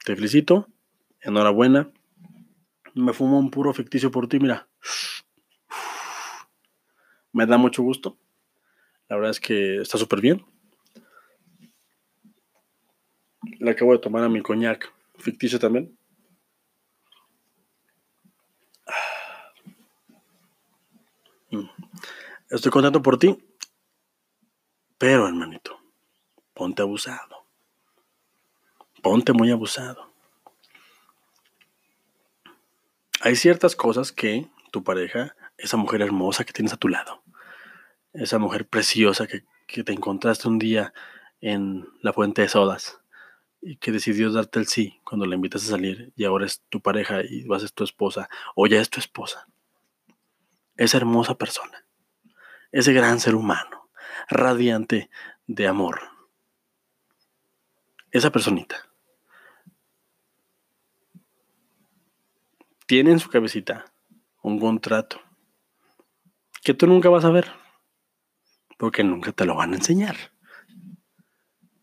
Te 0.05 0.15
felicito, 0.15 0.67
enhorabuena. 1.21 1.91
Me 2.93 3.13
fumo 3.13 3.39
un 3.39 3.49
puro 3.49 3.73
ficticio 3.73 4.11
por 4.11 4.27
ti, 4.27 4.39
mira. 4.39 4.67
Me 7.33 7.47
da 7.47 7.57
mucho 7.57 7.81
gusto. 7.81 8.19
La 9.09 9.15
verdad 9.15 9.31
es 9.31 9.39
que 9.39 9.81
está 9.81 9.97
súper 9.97 10.21
bien. 10.21 10.45
Le 13.59 13.71
acabo 13.71 13.93
de 13.93 13.99
tomar 13.99 14.23
a 14.23 14.29
mi 14.29 14.41
coñac 14.41 14.91
ficticio 15.17 15.59
también. 15.59 15.97
Mm. 21.51 21.69
Estoy 22.49 22.71
contento 22.71 23.01
por 23.01 23.17
ti. 23.17 23.37
Pero, 24.97 25.27
hermanito, 25.27 25.79
ponte 26.53 26.81
abusado. 26.81 27.45
Ponte 29.01 29.31
muy 29.31 29.51
abusado. 29.51 30.11
Hay 33.21 33.35
ciertas 33.35 33.75
cosas 33.75 34.11
que 34.11 34.49
tu 34.71 34.83
pareja, 34.83 35.35
esa 35.57 35.77
mujer 35.77 36.01
hermosa 36.01 36.43
que 36.43 36.53
tienes 36.53 36.73
a 36.73 36.77
tu 36.77 36.87
lado, 36.87 37.21
esa 38.17 38.39
mujer 38.39 38.67
preciosa 38.67 39.27
que, 39.27 39.43
que 39.67 39.83
te 39.83 39.93
encontraste 39.93 40.47
un 40.47 40.59
día 40.59 40.93
en 41.41 41.87
la 42.01 42.13
fuente 42.13 42.41
de 42.41 42.49
sodas 42.49 42.99
y 43.61 43.77
que 43.77 43.91
decidió 43.91 44.31
darte 44.31 44.59
el 44.59 44.67
sí 44.67 44.99
cuando 45.03 45.25
la 45.25 45.35
invitas 45.35 45.63
a 45.63 45.71
salir 45.71 46.11
y 46.15 46.25
ahora 46.25 46.45
es 46.45 46.61
tu 46.69 46.81
pareja 46.81 47.21
y 47.23 47.43
vas 47.43 47.63
a 47.63 47.67
ser 47.67 47.71
tu 47.71 47.83
esposa 47.83 48.29
o 48.55 48.67
ya 48.67 48.79
es 48.79 48.89
tu 48.89 48.99
esposa. 48.99 49.47
Esa 50.75 50.97
hermosa 50.97 51.35
persona, 51.35 51.85
ese 52.71 52.93
gran 52.93 53.19
ser 53.19 53.35
humano, 53.35 53.89
radiante 54.29 55.09
de 55.47 55.67
amor. 55.67 56.01
Esa 58.11 58.31
personita 58.31 58.87
tiene 62.85 63.11
en 63.11 63.19
su 63.19 63.29
cabecita 63.29 63.85
un 64.41 64.59
contrato 64.59 65.19
que 66.63 66.73
tú 66.73 66.87
nunca 66.87 67.09
vas 67.09 67.25
a 67.25 67.29
ver 67.29 67.66
porque 68.77 69.03
nunca 69.03 69.31
te 69.31 69.45
lo 69.45 69.55
van 69.55 69.73
a 69.73 69.77
enseñar. 69.77 70.15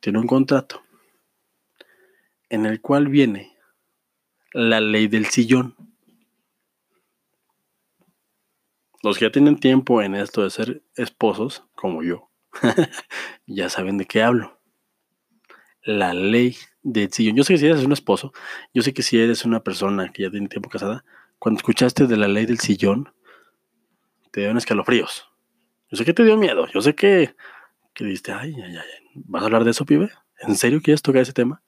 Tiene 0.00 0.18
un 0.18 0.26
contrato 0.26 0.82
en 2.48 2.66
el 2.66 2.80
cual 2.80 3.08
viene 3.08 3.56
la 4.52 4.80
ley 4.80 5.08
del 5.08 5.26
sillón. 5.26 5.74
Los 9.02 9.18
que 9.18 9.26
ya 9.26 9.32
tienen 9.32 9.58
tiempo 9.58 10.00
en 10.00 10.14
esto 10.14 10.42
de 10.42 10.50
ser 10.50 10.82
esposos, 10.96 11.64
como 11.74 12.02
yo, 12.02 12.30
ya 13.46 13.68
saben 13.68 13.98
de 13.98 14.06
qué 14.06 14.22
hablo. 14.22 14.60
La 15.82 16.14
ley 16.14 16.56
del 16.82 17.12
sillón. 17.12 17.36
Yo 17.36 17.44
sé 17.44 17.54
que 17.54 17.58
si 17.58 17.66
eres 17.66 17.84
un 17.84 17.92
esposo, 17.92 18.32
yo 18.72 18.82
sé 18.82 18.94
que 18.94 19.02
si 19.02 19.18
eres 19.18 19.44
una 19.44 19.62
persona 19.62 20.10
que 20.12 20.22
ya 20.22 20.30
tiene 20.30 20.48
tiempo 20.48 20.70
casada, 20.70 21.04
cuando 21.38 21.58
escuchaste 21.58 22.06
de 22.06 22.16
la 22.16 22.28
ley 22.28 22.46
del 22.46 22.60
sillón, 22.60 23.12
te 24.30 24.40
dieron 24.40 24.56
escalofríos. 24.56 25.33
Yo 25.94 25.98
sé 25.98 26.04
que 26.06 26.12
te 26.12 26.24
dio 26.24 26.36
miedo. 26.36 26.66
Yo 26.74 26.80
sé 26.80 26.96
que, 26.96 27.36
que 27.92 28.02
dijiste, 28.02 28.32
ay, 28.32 28.52
ay, 28.60 28.76
ay, 28.76 29.12
¿vas 29.14 29.42
a 29.42 29.44
hablar 29.44 29.62
de 29.62 29.70
eso, 29.70 29.86
pibe? 29.86 30.10
¿En 30.40 30.56
serio 30.56 30.80
quieres 30.82 31.02
tocar 31.02 31.22
ese 31.22 31.32
tema? 31.32 31.62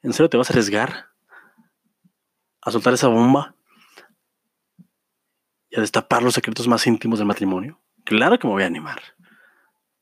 ¿En 0.00 0.12
serio 0.12 0.30
te 0.30 0.36
vas 0.36 0.48
a 0.48 0.52
arriesgar 0.52 1.06
a 2.60 2.70
soltar 2.70 2.94
esa 2.94 3.08
bomba 3.08 3.56
y 5.68 5.76
a 5.76 5.80
destapar 5.80 6.22
los 6.22 6.34
secretos 6.34 6.68
más 6.68 6.86
íntimos 6.86 7.18
del 7.18 7.26
matrimonio? 7.26 7.82
Claro 8.04 8.38
que 8.38 8.46
me 8.46 8.52
voy 8.52 8.62
a 8.62 8.66
animar. 8.66 9.02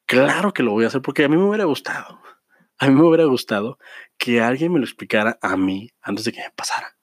Claro 0.04 0.52
que 0.52 0.62
lo 0.62 0.72
voy 0.72 0.84
a 0.84 0.88
hacer 0.88 1.00
porque 1.00 1.24
a 1.24 1.28
mí 1.30 1.38
me 1.38 1.44
hubiera 1.44 1.64
gustado. 1.64 2.20
A 2.76 2.88
mí 2.88 2.94
me 2.94 3.08
hubiera 3.08 3.24
gustado 3.24 3.78
que 4.18 4.42
alguien 4.42 4.70
me 4.70 4.80
lo 4.80 4.84
explicara 4.84 5.38
a 5.40 5.56
mí 5.56 5.88
antes 6.02 6.26
de 6.26 6.32
que 6.32 6.40
me 6.40 6.50
pasara. 6.50 6.98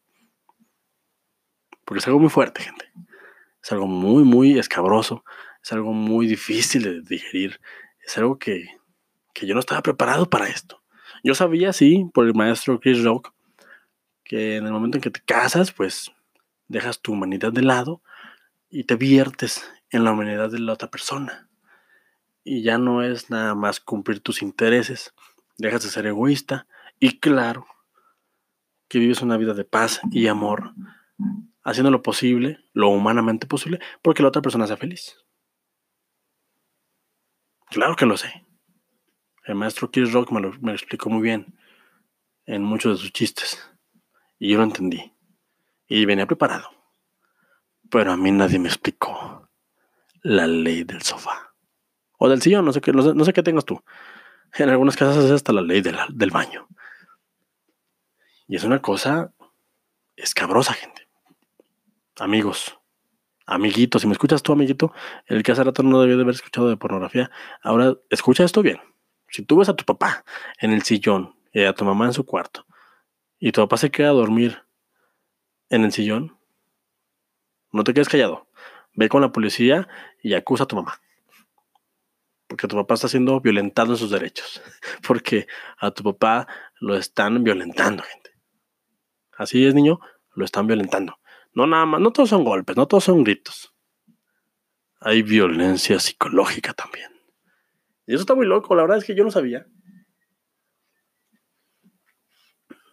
Porque 1.84 1.98
es 1.98 2.06
algo 2.06 2.20
muy 2.20 2.30
fuerte, 2.30 2.62
gente. 2.62 2.92
Es 3.64 3.72
algo 3.72 3.88
muy, 3.88 4.24
muy 4.24 4.60
escabroso. 4.60 5.24
Es 5.64 5.72
algo 5.72 5.94
muy 5.94 6.28
difícil 6.28 6.84
de 6.84 7.02
digerir. 7.02 7.60
Es 8.06 8.18
algo 8.18 8.38
que, 8.38 8.68
que 9.34 9.46
yo 9.46 9.54
no 9.54 9.60
estaba 9.60 9.82
preparado 9.82 10.30
para 10.30 10.48
esto. 10.48 10.82
Yo 11.24 11.36
sabía, 11.36 11.72
sí, 11.74 12.10
por 12.14 12.26
el 12.26 12.34
maestro 12.34 12.80
Chris 12.80 13.04
Rock, 13.04 13.34
que 14.24 14.58
en 14.58 14.66
el 14.66 14.72
momento 14.72 14.98
en 14.98 15.02
que 15.02 15.12
te 15.12 15.22
casas, 15.22 15.72
pues 15.72 16.12
dejas 16.68 17.02
tu 17.02 17.14
humanidad 17.14 17.52
de 17.52 17.62
lado 17.62 18.02
y 18.70 18.86
te 18.86 18.96
viertes 18.96 19.70
en 19.90 20.04
la 20.04 20.12
humanidad 20.12 20.50
de 20.50 20.60
la 20.60 20.74
otra 20.74 20.90
persona. 20.90 21.50
Y 22.44 22.64
ya 22.64 22.78
no 22.78 23.04
es 23.04 23.30
nada 23.30 23.54
más 23.54 23.80
cumplir 23.80 24.20
tus 24.20 24.42
intereses, 24.42 25.14
dejas 25.58 25.84
de 25.84 25.90
ser 25.90 26.08
egoísta 26.08 26.66
y 27.00 27.20
claro 27.20 27.68
que 28.88 29.00
vives 29.00 29.22
una 29.22 29.38
vida 29.38 29.54
de 29.54 29.64
paz 29.64 30.02
y 30.12 30.28
amor, 30.28 30.74
haciendo 31.64 31.92
lo 31.92 32.02
posible, 32.02 32.60
lo 32.74 32.90
humanamente 32.90 33.48
posible, 33.48 33.80
porque 34.02 34.24
la 34.24 34.30
otra 34.30 34.42
persona 34.42 34.66
sea 34.66 34.78
feliz. 34.78 35.18
Claro 37.72 37.96
que 37.96 38.06
lo 38.06 38.18
sé. 38.18 38.46
El 39.46 39.56
maestro 39.56 39.90
Chris 39.90 40.12
Rock 40.12 40.32
me 40.32 40.42
lo, 40.42 40.52
me 40.60 40.74
explicó 40.74 41.10
muy 41.10 41.22
bien 41.22 41.58
en 42.46 42.64
muchos 42.64 42.98
de 42.98 43.02
sus 43.02 43.14
chistes. 43.14 43.58
Y 44.38 44.52
yo 44.52 44.58
lo 44.58 44.66
entendí. 44.66 45.14
Y 45.88 46.06
venía 46.06 46.28
preparado. 46.28 46.70
Pero 47.90 48.12
a 48.12 48.18
mí 48.18 48.30
nadie 48.30 48.60
me 48.60 48.68
explicó 48.68 49.50
la 50.22 50.48
ley 50.48 50.84
del 50.84 51.02
sofá. 51.02 51.54
O 52.18 52.28
del 52.28 52.42
sillón, 52.42 52.66
no 52.66 52.74
sé 52.74 52.82
qué, 52.82 52.92
no 52.92 53.26
sé, 53.26 53.34
qué 53.34 53.42
tengas 53.42 53.64
tú. 53.64 53.82
En 54.58 54.70
algunas 54.70 54.98
casas 54.98 55.24
es 55.24 55.32
hasta 55.32 55.54
la 55.54 55.62
ley 55.62 55.82
del 55.82 56.30
baño. 56.30 56.68
Y 58.48 58.58
es 58.58 58.66
una 58.66 58.82
cosa 58.82 59.34
escabrosa, 60.18 60.74
gente. 60.74 61.08
Amigos, 62.18 62.81
amiguitos, 63.46 64.02
si 64.02 64.08
me 64.08 64.14
escuchas 64.14 64.44
tú, 64.44 64.54
amiguito, 64.54 64.94
el 65.26 65.44
que 65.44 65.52
hace 65.52 65.64
rato 65.64 65.84
no 65.84 66.02
debió 66.02 66.18
de 66.18 66.24
haber 66.24 66.36
escuchado 66.36 66.70
de 66.70 66.78
pornografía, 66.78 67.32
ahora 67.62 67.96
escucha 68.10 68.44
esto 68.44 68.62
bien. 68.62 68.80
Si 69.30 69.44
tú 69.44 69.58
ves 69.58 69.70
a 69.70 69.76
tu 69.76 69.86
papá 69.86 70.26
en 70.60 70.72
el 70.72 70.84
sillón 70.84 71.36
y 71.54 71.64
a 71.64 71.74
tu 71.74 71.86
mamá 71.86 72.06
en 72.06 72.14
su 72.14 72.26
cuarto, 72.26 72.66
y 73.40 73.52
tu 73.52 73.62
papá 73.62 73.78
se 73.78 73.92
queda 73.92 74.10
a 74.10 74.14
dormir 74.14 74.64
en 75.70 75.84
el 75.84 75.92
sillón, 75.92 76.38
no 77.72 77.84
te 77.84 77.94
quedes 77.94 78.10
callado. 78.10 78.48
Ve 78.94 79.10
con 79.10 79.22
la 79.22 79.32
policía 79.32 79.88
y 80.22 80.34
acusa 80.34 80.66
a 80.66 80.68
tu 80.68 80.76
mamá. 80.76 81.02
Porque 82.48 82.68
tu 82.68 82.76
papá 82.76 82.96
está 82.96 83.08
siendo 83.08 83.40
violentado 83.40 83.94
en 83.94 83.98
sus 83.98 84.12
derechos. 84.12 84.62
Porque 85.08 85.48
a 85.78 85.92
tu 85.92 86.04
papá 86.04 86.48
lo 86.80 86.98
están 86.98 87.44
violentando, 87.44 88.04
gente. 88.04 88.32
Así 89.38 89.66
es, 89.66 89.74
niño, 89.74 90.00
lo 90.36 90.46
están 90.46 90.68
violentando. 90.68 91.18
No 91.54 91.68
nada 91.68 91.86
más, 91.86 92.02
no 92.02 92.12
todos 92.12 92.30
son 92.30 92.44
golpes, 92.44 92.78
no 92.78 92.88
todos 92.88 93.04
son 93.04 93.24
gritos. 93.24 93.74
Hay 95.00 95.22
violencia 95.24 96.00
psicológica 96.00 96.74
también. 96.74 97.12
Y 98.06 98.14
eso 98.14 98.22
está 98.22 98.36
muy 98.36 98.46
loco, 98.46 98.76
la 98.76 98.84
verdad 98.84 98.98
es 98.98 99.04
que 99.04 99.16
yo 99.16 99.24
no 99.24 99.32
sabía. 99.32 99.66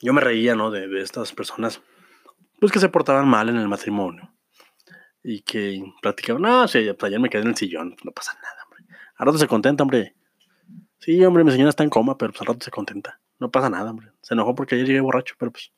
Yo 0.01 0.13
me 0.13 0.21
reía, 0.21 0.55
¿no? 0.55 0.71
De, 0.71 1.01
estas 1.01 1.33
personas, 1.33 1.83
pues 2.61 2.73
que 2.73 2.79
se 2.79 2.89
portaban 2.89 3.29
mal 3.29 3.49
en 3.49 3.57
el 3.57 3.69
matrimonio. 3.69 4.33
Y 5.23 5.43
que 5.43 5.83
platicaban, 6.01 6.43
no, 6.43 6.69
sí, 6.69 6.87
pues 6.99 7.11
ayer 7.11 7.21
me 7.21 7.29
quedé 7.29 7.43
en 7.43 7.49
el 7.49 7.57
sillón, 7.57 7.91
pues 7.91 8.05
no 8.05 8.13
pasa 8.13 8.35
nada, 8.35 8.65
hombre. 8.65 8.85
Al 9.17 9.27
rato 9.27 9.39
se 9.39 9.49
contenta, 9.49 9.83
hombre. 9.83 10.15
Sí, 11.01 11.23
hombre, 11.25 11.45
mi 11.45 11.51
señora 11.51 11.71
está 11.71 11.85
en 11.85 11.91
coma, 11.91 12.17
pero 12.17 12.33
pues 12.33 12.41
al 12.43 12.47
rato 12.47 12.65
se 12.65 12.71
contenta. 12.71 13.21
No 13.39 13.51
pasa 13.51 13.69
nada, 13.71 13.91
hombre. 13.91 14.13
Se 14.23 14.35
enojó 14.35 14.55
porque 14.55 14.77
ayer 14.77 14.87
llegué 14.87 15.01
borracho, 15.01 15.35
pero 15.39 15.53
pues, 15.53 15.73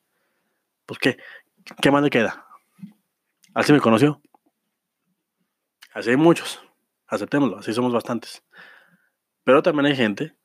pues 0.85 0.99
qué, 0.99 1.17
qué 1.81 1.91
más 1.91 2.03
le 2.03 2.09
queda. 2.09 2.45
Así 3.53 3.73
me 3.73 3.81
conoció. 3.81 4.21
Así 5.93 6.09
hay 6.09 6.17
muchos. 6.17 6.61
Aceptémoslo, 7.07 7.57
así 7.57 7.73
somos 7.73 7.91
bastantes. 7.91 8.43
Pero 9.43 9.61
también 9.61 9.87
hay 9.87 9.95
gente 9.95 10.35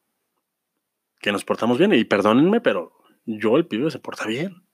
que 1.20 1.30
nos 1.30 1.44
portamos 1.44 1.78
bien. 1.78 1.92
Y 1.92 2.04
perdónenme, 2.04 2.60
pero 2.60 2.92
yo, 3.24 3.56
el 3.56 3.66
pibe, 3.66 3.90
se 3.90 4.00
porta 4.00 4.26
bien. 4.26 4.66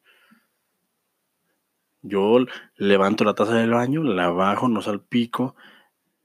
Yo 2.00 2.38
levanto 2.76 3.24
la 3.24 3.34
taza 3.34 3.54
del 3.54 3.70
baño, 3.70 4.02
la 4.02 4.30
bajo, 4.30 4.68
no 4.68 4.82
salpico. 4.82 5.54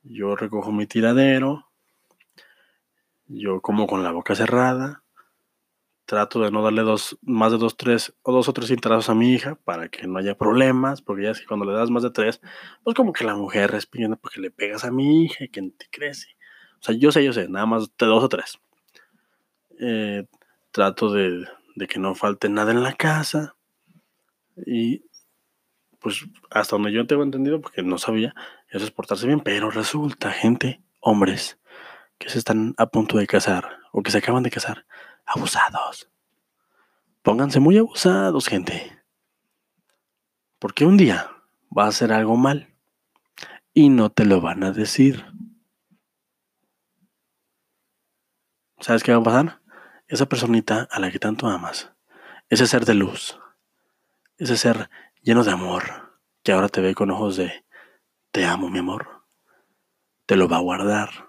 Yo 0.04 0.36
recojo 0.36 0.72
mi 0.72 0.88
tiradero. 0.88 1.70
Yo 3.26 3.62
como 3.62 3.86
con 3.86 4.04
la 4.04 4.12
boca 4.12 4.34
cerrada. 4.34 5.04
Trato 6.08 6.40
de 6.40 6.52
no 6.52 6.64
darle 6.64 6.82
dos, 6.84 7.20
más 7.22 7.52
de 7.52 7.60
dos, 7.60 7.76
tres, 7.78 8.16
o 8.24 8.32
dos 8.32 8.48
o 8.48 8.54
tres 8.54 8.70
cintazos 8.70 9.10
a 9.10 9.14
mi 9.14 9.34
hija 9.34 9.56
para 9.66 9.90
que 9.90 10.08
no 10.08 10.18
haya 10.18 10.38
problemas, 10.38 11.02
porque 11.02 11.24
ya 11.24 11.32
es 11.32 11.42
que 11.42 11.46
cuando 11.46 11.66
le 11.66 11.74
das 11.74 11.92
más 11.92 12.02
de 12.02 12.12
tres, 12.12 12.42
pues 12.84 12.96
como 12.96 13.12
que 13.12 13.26
la 13.26 13.36
mujer 13.36 13.72
respira 13.72 14.16
porque 14.16 14.40
le 14.40 14.50
pegas 14.50 14.86
a 14.86 14.92
mi 14.92 15.26
hija 15.26 15.44
y 15.44 15.50
que 15.50 15.62
te 15.62 15.88
crece. 15.92 16.30
O 16.80 16.84
sea, 16.84 16.96
yo 16.96 17.12
sé, 17.12 17.24
yo 17.26 17.34
sé, 17.34 17.50
nada 17.50 17.66
más 17.66 17.92
de 17.98 18.06
dos 18.06 18.24
o 18.24 18.30
tres. 18.30 18.58
Eh, 19.80 20.26
trato 20.72 21.12
de, 21.12 21.46
de 21.76 21.88
que 21.88 22.00
no 22.00 22.16
falte 22.16 22.50
nada 22.50 22.72
en 22.72 22.84
la 22.84 22.94
casa. 22.94 23.56
Y 24.66 25.04
pues 26.00 26.26
hasta 26.50 26.78
donde 26.78 26.94
yo 26.94 27.06
tengo 27.06 27.24
entendido, 27.24 27.60
porque 27.60 27.84
no 27.84 27.98
sabía, 27.98 28.34
eso 28.70 28.86
es 28.86 28.92
portarse 28.92 29.28
bien. 29.28 29.42
Pero 29.42 29.70
resulta, 29.72 30.32
gente, 30.32 30.82
hombres, 31.02 31.60
que 32.18 32.30
se 32.30 32.40
están 32.40 32.74
a 32.78 32.88
punto 32.88 33.18
de 33.18 33.28
casar 33.28 33.80
o 33.92 34.02
que 34.04 34.12
se 34.12 34.20
acaban 34.20 34.44
de 34.44 34.52
casar, 34.52 34.86
abusados. 35.28 36.10
Pónganse 37.22 37.60
muy 37.60 37.78
abusados, 37.78 38.48
gente. 38.48 39.04
Porque 40.60 40.86
un 40.86 40.98
día 40.98 41.30
va 41.78 41.86
a 41.86 41.90
hacer 41.90 42.12
algo 42.12 42.38
mal 42.38 42.74
y 43.74 43.90
no 43.90 44.10
te 44.10 44.26
lo 44.26 44.42
van 44.42 44.64
a 44.64 44.72
decir. 44.72 45.26
¿Sabes 48.80 49.04
qué 49.04 49.12
va 49.12 49.20
a 49.20 49.24
pasar? 49.24 49.62
Esa 50.08 50.28
personita 50.28 50.88
a 50.90 51.00
la 51.00 51.12
que 51.12 51.20
tanto 51.20 51.48
amas, 51.48 51.92
ese 52.50 52.66
ser 52.66 52.86
de 52.86 52.94
luz, 52.94 53.38
ese 54.38 54.56
ser 54.56 54.90
lleno 55.22 55.44
de 55.44 55.52
amor, 55.52 56.18
que 56.44 56.54
ahora 56.54 56.70
te 56.70 56.80
ve 56.80 56.96
con 56.96 57.12
ojos 57.12 57.36
de 57.36 57.66
te 58.32 58.46
amo, 58.46 58.70
mi 58.70 58.80
amor, 58.80 59.26
te 60.26 60.38
lo 60.38 60.48
va 60.48 60.58
a 60.58 60.62
guardar 60.62 61.27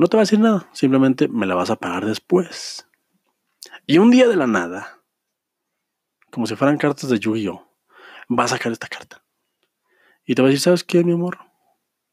no 0.00 0.06
te 0.06 0.16
va 0.16 0.22
a 0.22 0.24
decir 0.24 0.38
nada, 0.38 0.66
simplemente 0.72 1.28
me 1.28 1.44
la 1.44 1.54
vas 1.54 1.68
a 1.68 1.76
pagar 1.76 2.06
después. 2.06 2.88
Y 3.86 3.98
un 3.98 4.10
día 4.10 4.28
de 4.28 4.36
la 4.36 4.46
nada, 4.46 4.98
como 6.30 6.46
si 6.46 6.56
fueran 6.56 6.78
cartas 6.78 7.10
de 7.10 7.18
Yu-Gi-Oh, 7.18 7.70
va 8.30 8.44
a 8.44 8.48
sacar 8.48 8.72
esta 8.72 8.88
carta. 8.88 9.22
Y 10.24 10.34
te 10.34 10.40
va 10.40 10.48
a 10.48 10.50
decir, 10.50 10.62
¿sabes 10.62 10.84
qué, 10.84 11.04
mi 11.04 11.12
amor? 11.12 11.40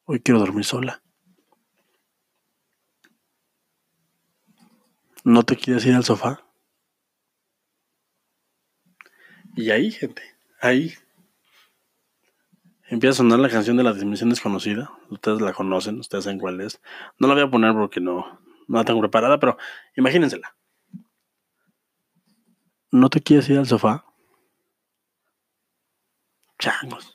Hoy 0.03 0.19
quiero 0.19 0.41
dormir 0.41 0.65
sola. 0.65 1.01
¿No 5.23 5.43
te 5.43 5.55
quieres 5.55 5.85
ir 5.85 5.93
al 5.93 6.03
sofá? 6.03 6.43
Y 9.55 9.71
ahí, 9.71 9.91
gente, 9.91 10.23
ahí 10.59 10.93
empieza 12.87 13.11
a 13.11 13.17
sonar 13.17 13.39
la 13.39 13.49
canción 13.49 13.77
de 13.77 13.83
la 13.83 13.93
dimensión 13.93 14.29
desconocida. 14.29 14.91
Ustedes 15.09 15.41
la 15.41 15.53
conocen, 15.53 15.99
ustedes 15.99 16.23
saben 16.23 16.39
cuál 16.39 16.61
es. 16.61 16.81
No 17.19 17.27
la 17.27 17.33
voy 17.33 17.43
a 17.43 17.51
poner 17.51 17.73
porque 17.73 17.99
no, 17.99 18.39
no 18.67 18.77
la 18.77 18.85
tengo 18.85 18.99
preparada, 18.99 19.39
pero 19.39 19.57
imagínensela. 19.95 20.55
¿No 22.91 23.09
te 23.09 23.21
quieres 23.21 23.49
ir 23.49 23.57
al 23.57 23.65
sofá? 23.65 24.05
Changos. 26.57 27.13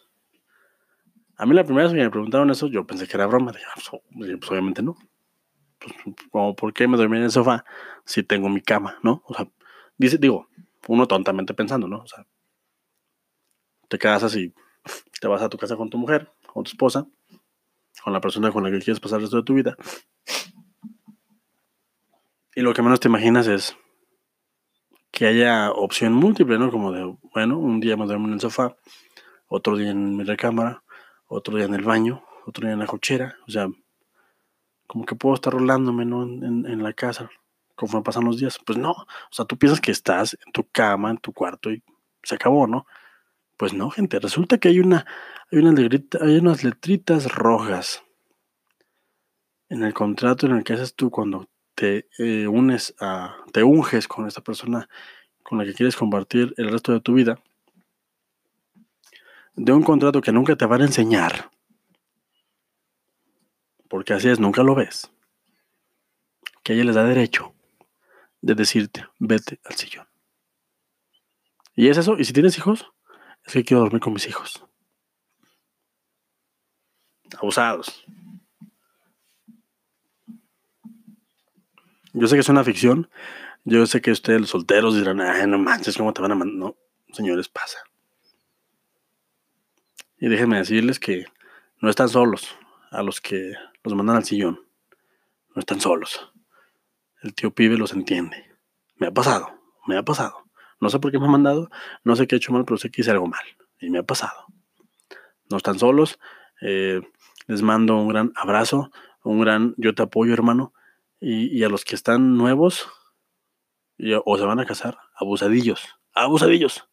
A 1.36 1.46
mí 1.46 1.54
la 1.54 1.64
primera 1.64 1.84
vez 1.84 1.94
que 1.94 2.02
me 2.02 2.10
preguntaron 2.10 2.50
eso, 2.50 2.68
yo 2.68 2.86
pensé 2.86 3.08
que 3.08 3.16
era 3.16 3.26
broma. 3.26 3.52
Dije, 3.52 3.64
ah, 3.68 3.74
pues, 3.74 4.36
pues 4.38 4.50
obviamente 4.50 4.82
no. 4.82 4.96
Pues, 6.30 6.54
¿por 6.56 6.72
qué 6.72 6.86
me 6.86 6.96
dormí 6.96 7.16
en 7.16 7.24
el 7.24 7.30
sofá 7.30 7.64
si 8.04 8.22
tengo 8.22 8.48
mi 8.48 8.60
cama, 8.60 8.98
no? 9.02 9.22
O 9.26 9.34
sea, 9.34 9.48
digo, 9.98 10.48
uno 10.88 11.08
tontamente 11.08 11.54
pensando, 11.54 11.88
¿no? 11.88 12.02
O 12.02 12.06
sea, 12.06 12.26
te 13.88 13.98
casas 13.98 14.36
y 14.36 14.54
te 15.20 15.28
vas 15.28 15.42
a 15.42 15.48
tu 15.48 15.58
casa 15.58 15.76
con 15.76 15.90
tu 15.90 15.98
mujer, 15.98 16.30
con 16.46 16.64
tu 16.64 16.70
esposa, 16.70 17.06
con 18.02 18.12
la 18.12 18.20
persona 18.20 18.50
con 18.50 18.64
la 18.64 18.70
que 18.70 18.78
quieres 18.78 19.00
pasar 19.00 19.18
el 19.18 19.22
resto 19.22 19.36
de 19.36 19.42
tu 19.44 19.54
vida. 19.54 19.76
Y 22.54 22.60
lo 22.60 22.74
que 22.74 22.82
menos 22.82 23.00
te 23.00 23.08
imaginas 23.08 23.46
es 23.46 23.76
que 25.10 25.26
haya 25.26 25.70
opción 25.70 26.12
múltiple, 26.12 26.58
¿no? 26.58 26.70
Como 26.70 26.92
de, 26.92 27.16
bueno, 27.34 27.58
un 27.58 27.80
día 27.80 27.96
me 27.96 28.06
duermo 28.06 28.28
en 28.28 28.34
el 28.34 28.40
sofá, 28.40 28.76
otro 29.46 29.76
día 29.76 29.90
en 29.90 30.16
mi 30.16 30.24
recámara, 30.24 30.82
otro 31.26 31.56
día 31.56 31.66
en 31.66 31.74
el 31.74 31.82
baño, 31.82 32.24
otro 32.46 32.66
día 32.66 32.72
en 32.72 32.80
la 32.80 32.86
cochera, 32.86 33.36
o 33.46 33.50
sea, 33.50 33.68
como 34.86 35.06
que 35.06 35.14
puedo 35.14 35.34
estar 35.34 35.52
rolándome, 35.52 36.04
¿no? 36.04 36.24
En, 36.24 36.66
en 36.66 36.82
la 36.82 36.92
casa, 36.92 37.30
conforme 37.74 38.04
pasan 38.04 38.24
los 38.24 38.38
días. 38.38 38.58
Pues 38.66 38.78
no, 38.78 38.90
o 38.90 39.06
sea, 39.30 39.44
tú 39.44 39.56
piensas 39.56 39.80
que 39.80 39.90
estás 39.90 40.36
en 40.44 40.52
tu 40.52 40.66
cama, 40.70 41.10
en 41.10 41.18
tu 41.18 41.32
cuarto 41.32 41.70
y 41.70 41.82
se 42.22 42.34
acabó, 42.34 42.66
¿no? 42.66 42.86
Pues 43.62 43.74
no, 43.74 43.90
gente, 43.90 44.18
resulta 44.18 44.58
que 44.58 44.66
hay 44.66 44.80
una, 44.80 45.06
hay 45.52 45.60
una 45.60 45.80
hay 46.20 46.36
unas 46.36 46.64
letritas 46.64 47.32
rojas 47.32 48.02
en 49.68 49.84
el 49.84 49.94
contrato 49.94 50.46
en 50.46 50.56
el 50.56 50.64
que 50.64 50.72
haces 50.72 50.96
tú 50.96 51.12
cuando 51.12 51.48
te 51.76 52.08
eh, 52.18 52.48
unes 52.48 52.92
a, 52.98 53.36
te 53.52 53.62
unges 53.62 54.08
con 54.08 54.26
esta 54.26 54.40
persona 54.40 54.88
con 55.44 55.58
la 55.58 55.64
que 55.64 55.74
quieres 55.74 55.94
compartir 55.94 56.52
el 56.56 56.72
resto 56.72 56.90
de 56.90 57.02
tu 57.02 57.14
vida, 57.14 57.40
de 59.54 59.72
un 59.72 59.84
contrato 59.84 60.20
que 60.20 60.32
nunca 60.32 60.56
te 60.56 60.66
van 60.66 60.82
a 60.82 60.86
enseñar, 60.86 61.48
porque 63.88 64.12
así 64.12 64.28
es, 64.28 64.40
nunca 64.40 64.64
lo 64.64 64.74
ves, 64.74 65.08
que 66.64 66.72
ella 66.72 66.82
les 66.82 66.96
da 66.96 67.04
derecho 67.04 67.54
de 68.40 68.56
decirte, 68.56 69.06
vete 69.20 69.60
al 69.62 69.76
sillón. 69.76 70.08
Y 71.76 71.90
es 71.90 71.96
eso, 71.96 72.18
y 72.18 72.24
si 72.24 72.32
tienes 72.32 72.58
hijos, 72.58 72.92
es 73.44 73.52
que 73.52 73.64
quiero 73.64 73.82
dormir 73.82 74.00
con 74.00 74.12
mis 74.12 74.26
hijos. 74.26 74.64
Abusados. 77.38 78.04
Yo 82.12 82.26
sé 82.26 82.36
que 82.36 82.40
es 82.40 82.48
una 82.48 82.64
ficción. 82.64 83.10
Yo 83.64 83.86
sé 83.86 84.00
que 84.00 84.10
ustedes, 84.10 84.40
los 84.40 84.50
solteros, 84.50 84.96
dirán, 84.96 85.20
ay, 85.20 85.46
no 85.46 85.58
manches, 85.58 85.96
¿cómo 85.96 86.12
te 86.12 86.20
van 86.20 86.32
a 86.32 86.34
mandar? 86.34 86.56
No, 86.56 86.76
señores, 87.12 87.48
pasa. 87.48 87.78
Y 90.18 90.28
déjenme 90.28 90.58
decirles 90.58 91.00
que 91.00 91.26
no 91.80 91.88
están 91.88 92.08
solos 92.08 92.56
a 92.90 93.02
los 93.02 93.20
que 93.20 93.52
los 93.82 93.94
mandan 93.94 94.16
al 94.16 94.24
sillón. 94.24 94.60
No 95.54 95.60
están 95.60 95.80
solos. 95.80 96.32
El 97.22 97.34
tío 97.34 97.52
pibe 97.52 97.76
los 97.76 97.92
entiende. 97.92 98.56
Me 98.96 99.08
ha 99.08 99.10
pasado, 99.12 99.58
me 99.86 99.96
ha 99.96 100.02
pasado. 100.02 100.41
No 100.82 100.90
sé 100.90 100.98
por 100.98 101.12
qué 101.12 101.20
me 101.20 101.26
ha 101.26 101.30
mandado, 101.30 101.70
no 102.02 102.16
sé 102.16 102.26
qué 102.26 102.34
he 102.34 102.38
hecho 102.38 102.52
mal, 102.52 102.64
pero 102.64 102.76
sé 102.76 102.90
que 102.90 103.02
hice 103.02 103.12
algo 103.12 103.28
mal. 103.28 103.44
Y 103.78 103.88
me 103.88 104.00
ha 104.00 104.02
pasado. 104.02 104.46
No 105.48 105.56
están 105.56 105.78
solos. 105.78 106.18
Eh, 106.60 107.00
les 107.46 107.62
mando 107.62 107.96
un 107.96 108.08
gran 108.08 108.32
abrazo, 108.34 108.90
un 109.22 109.40
gran 109.40 109.74
yo 109.76 109.94
te 109.94 110.02
apoyo, 110.02 110.34
hermano. 110.34 110.74
Y, 111.20 111.62
a 111.62 111.68
los 111.68 111.84
que 111.84 111.94
están 111.94 112.36
nuevos 112.36 112.88
o 114.24 114.36
se 114.36 114.44
van 114.44 114.58
a 114.58 114.66
casar, 114.66 114.98
abusadillos, 115.14 115.86
abusadillos. 116.14 116.88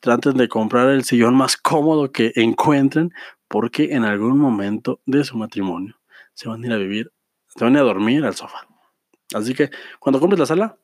Traten 0.00 0.36
de 0.36 0.48
comprar 0.48 0.88
el 0.88 1.04
sillón 1.04 1.36
más 1.36 1.56
cómodo 1.56 2.10
que 2.10 2.32
encuentren 2.34 3.12
porque 3.46 3.92
en 3.92 4.02
algún 4.02 4.36
momento 4.36 5.00
de 5.06 5.22
su 5.22 5.36
matrimonio 5.36 5.96
se 6.34 6.48
van 6.48 6.64
a 6.64 6.66
ir 6.66 6.72
a 6.72 6.76
vivir, 6.76 7.12
se 7.46 7.64
van 7.64 7.76
a 7.76 7.80
a 7.80 7.82
dormir 7.84 8.24
al 8.24 8.34
sofá. 8.34 8.66
Así 9.32 9.54
que 9.54 9.70
cuando 10.00 10.18
compres 10.18 10.40
la 10.40 10.46
sala, 10.46 10.76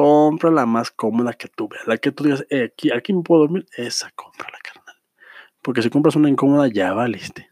compra 0.00 0.50
la 0.50 0.64
más 0.64 0.90
cómoda 0.90 1.34
que 1.34 1.46
tú 1.46 1.68
veas. 1.68 1.86
La 1.86 1.98
que 1.98 2.10
tú 2.10 2.24
digas, 2.24 2.46
eh, 2.48 2.70
aquí, 2.72 2.90
aquí 2.90 3.12
me 3.12 3.22
puedo 3.22 3.42
dormir, 3.42 3.66
esa 3.76 4.10
compra 4.12 4.48
la 4.50 4.58
carnal. 4.58 4.96
Porque 5.60 5.82
si 5.82 5.90
compras 5.90 6.16
una 6.16 6.30
incómoda, 6.30 6.68
ya 6.68 6.94
valiste. 6.94 7.50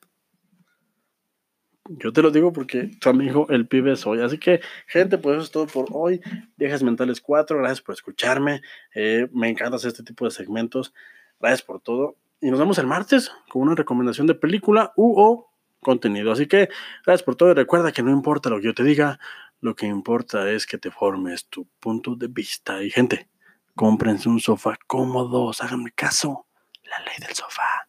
Yo 1.90 2.10
te 2.10 2.22
lo 2.22 2.30
digo 2.30 2.54
porque 2.54 2.90
tu 3.02 3.10
amigo 3.10 3.46
el 3.50 3.68
pibe 3.68 3.96
soy. 3.96 4.22
Así 4.22 4.38
que, 4.38 4.62
gente, 4.86 5.18
pues 5.18 5.36
eso 5.36 5.44
es 5.44 5.50
todo 5.50 5.66
por 5.66 5.88
hoy. 5.92 6.22
Viejas 6.56 6.82
Mentales 6.82 7.20
4, 7.20 7.58
gracias 7.58 7.82
por 7.82 7.94
escucharme. 7.94 8.62
Eh, 8.94 9.28
me 9.30 9.50
encanta 9.50 9.76
hacer 9.76 9.88
este 9.88 10.02
tipo 10.02 10.24
de 10.24 10.30
segmentos. 10.30 10.94
Gracias 11.40 11.60
por 11.60 11.82
todo. 11.82 12.16
Y 12.40 12.50
nos 12.50 12.58
vemos 12.58 12.78
el 12.78 12.86
martes 12.86 13.30
con 13.50 13.60
una 13.60 13.74
recomendación 13.74 14.26
de 14.26 14.34
película 14.34 14.94
u 14.96 15.20
o 15.20 15.52
contenido. 15.82 16.32
Así 16.32 16.46
que, 16.46 16.70
gracias 17.04 17.24
por 17.24 17.36
todo. 17.36 17.50
Y 17.50 17.54
recuerda 17.54 17.92
que 17.92 18.02
no 18.02 18.10
importa 18.10 18.48
lo 18.48 18.56
que 18.56 18.64
yo 18.64 18.74
te 18.74 18.84
diga, 18.84 19.20
lo 19.60 19.74
que 19.74 19.86
importa 19.86 20.50
es 20.50 20.66
que 20.66 20.78
te 20.78 20.90
formes 20.90 21.46
tu 21.48 21.68
punto 21.80 22.14
de 22.14 22.28
vista. 22.28 22.82
Y, 22.82 22.90
gente, 22.90 23.28
cómprense 23.74 24.28
un 24.28 24.40
sofá 24.40 24.76
cómodo. 24.86 25.50
Háganme 25.58 25.92
caso. 25.92 26.46
La 26.84 26.98
ley 27.04 27.16
del 27.20 27.34
sofá. 27.34 27.87